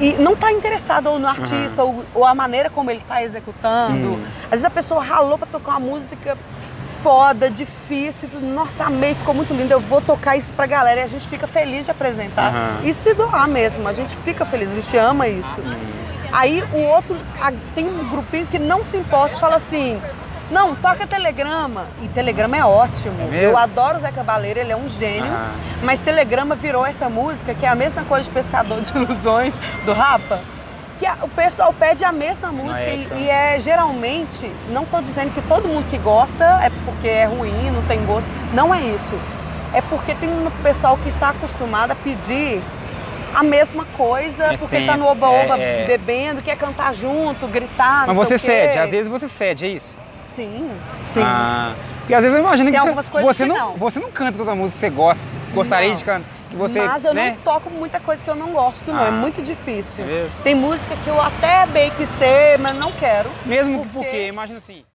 e 0.00 0.12
não 0.18 0.32
está 0.32 0.50
interessado 0.50 1.06
ou 1.06 1.20
no 1.20 1.28
artista 1.28 1.84
ou, 1.84 2.04
ou 2.12 2.24
a 2.26 2.34
maneira 2.34 2.68
como 2.68 2.90
ele 2.90 2.98
está 2.98 3.22
executando. 3.22 4.14
Hum. 4.14 4.24
Às 4.46 4.50
vezes 4.50 4.64
a 4.64 4.70
pessoa 4.70 5.00
ralou 5.00 5.38
para 5.38 5.46
tocar 5.46 5.76
uma 5.76 5.80
música 5.90 6.36
foda, 7.04 7.48
difícil, 7.48 8.28
nossa, 8.42 8.82
amei, 8.86 9.14
ficou 9.14 9.32
muito 9.32 9.54
lindo, 9.54 9.72
eu 9.72 9.80
vou 9.80 10.00
tocar 10.00 10.36
isso 10.36 10.52
pra 10.54 10.66
galera 10.66 11.02
e 11.02 11.04
a 11.04 11.06
gente 11.06 11.28
fica 11.28 11.46
feliz 11.46 11.84
de 11.84 11.92
apresentar. 11.92 12.48
Aham. 12.48 12.80
E 12.82 12.92
se 12.92 13.14
doar 13.14 13.46
mesmo, 13.46 13.86
a 13.86 13.92
gente 13.92 14.16
fica 14.16 14.44
feliz, 14.44 14.72
a 14.72 14.74
gente 14.74 14.96
ama 14.96 15.28
isso. 15.28 15.60
Hum. 15.60 16.09
Aí 16.32 16.62
o 16.72 16.78
outro, 16.84 17.16
tem 17.74 17.86
um 17.88 18.08
grupinho 18.08 18.46
que 18.46 18.58
não 18.58 18.82
se 18.84 18.96
importa 18.96 19.36
e 19.36 19.40
fala 19.40 19.56
assim: 19.56 20.00
não, 20.50 20.74
toca 20.76 21.06
telegrama. 21.06 21.86
E 22.02 22.08
telegrama 22.08 22.56
é 22.56 22.64
ótimo. 22.64 23.16
É? 23.32 23.46
Eu 23.46 23.56
adoro 23.56 23.98
o 23.98 24.00
Zé 24.00 24.10
Cabaleiro, 24.12 24.60
ele 24.60 24.72
é 24.72 24.76
um 24.76 24.88
gênio. 24.88 25.24
Aham. 25.30 25.50
Mas 25.82 26.00
telegrama 26.00 26.54
virou 26.54 26.84
essa 26.86 27.08
música 27.08 27.54
que 27.54 27.64
é 27.66 27.68
a 27.68 27.74
mesma 27.74 28.04
coisa 28.04 28.24
de 28.24 28.30
Pescador 28.30 28.80
de 28.80 28.96
Ilusões 28.96 29.54
do 29.84 29.92
Rapa. 29.92 30.40
Que 30.98 31.06
a- 31.06 31.16
o 31.22 31.28
pessoal 31.28 31.72
pede 31.72 32.04
a 32.04 32.12
mesma 32.12 32.52
música 32.52 32.84
e, 32.84 33.08
e 33.22 33.28
é 33.30 33.58
geralmente, 33.58 34.50
não 34.68 34.82
estou 34.82 35.00
dizendo 35.00 35.32
que 35.32 35.40
todo 35.42 35.66
mundo 35.66 35.88
que 35.88 35.96
gosta 35.98 36.44
é 36.62 36.70
porque 36.84 37.08
é 37.08 37.24
ruim, 37.24 37.70
não 37.70 37.82
tem 37.84 38.04
gosto. 38.04 38.28
Não 38.52 38.74
é 38.74 38.82
isso. 38.82 39.14
É 39.72 39.80
porque 39.80 40.14
tem 40.16 40.28
um 40.28 40.50
pessoal 40.62 40.98
que 40.98 41.08
está 41.08 41.30
acostumado 41.30 41.92
a 41.92 41.94
pedir 41.94 42.60
a 43.34 43.42
mesma 43.42 43.84
coisa, 43.96 44.44
É 44.52 44.56
porque 44.56 44.80
tá 44.86 44.96
no 44.96 45.04
sempre, 45.04 45.18
oba-oba 45.18 45.58
é, 45.58 45.82
é. 45.82 45.86
bebendo, 45.86 46.42
quer 46.42 46.56
cantar 46.56 46.94
junto, 46.94 47.46
gritar. 47.46 48.06
Mas 48.06 48.16
você 48.16 48.38
cede, 48.38 48.78
às 48.78 48.90
vezes 48.90 49.08
você 49.08 49.28
cede, 49.28 49.64
é 49.66 49.68
isso? 49.68 49.96
Sim, 50.34 50.70
sim. 51.06 51.20
Ah, 51.22 51.74
porque 52.00 52.14
às 52.14 52.22
vezes 52.22 52.36
eu 52.36 52.42
imagino 52.42 52.70
Tem 52.70 52.80
que 52.80 52.94
você, 52.94 53.10
você 53.20 53.42
que 53.42 53.48
não, 53.48 53.56
não. 53.70 53.76
você 53.76 53.98
não 53.98 54.10
canta 54.10 54.38
toda 54.38 54.52
a 54.52 54.54
música 54.54 54.74
que 54.74 54.80
você 54.80 54.90
gosta, 54.90 55.24
gostaria 55.52 55.88
Não. 55.88 55.96
de 55.96 56.04
cantar, 56.04 56.28
que 56.48 56.56
você, 56.56 56.80
Mas 56.80 57.04
eu 57.04 57.12
né? 57.12 57.30
não 57.30 57.36
toco 57.38 57.68
muita 57.68 57.98
coisa 58.00 58.22
que 58.22 58.30
eu 58.30 58.36
não 58.36 58.52
gosto, 58.52 58.92
não. 58.92 59.02
Ah. 59.02 59.06
É 59.08 59.10
muito 59.10 59.42
difícil. 59.42 60.04
É? 60.04 60.28
Tem 60.44 60.54
música 60.54 60.94
que 61.02 61.08
eu 61.08 61.20
até 61.20 61.66
bem 61.66 61.90
que 61.90 62.06
sei, 62.06 62.56
mas 62.58 62.74
não 62.76 62.92
quero. 62.92 63.28
Mesmo 63.44 63.80
Porque- 63.84 63.90
porque, 64.10 64.26
imagina 64.28 64.58
assim, 64.58 64.84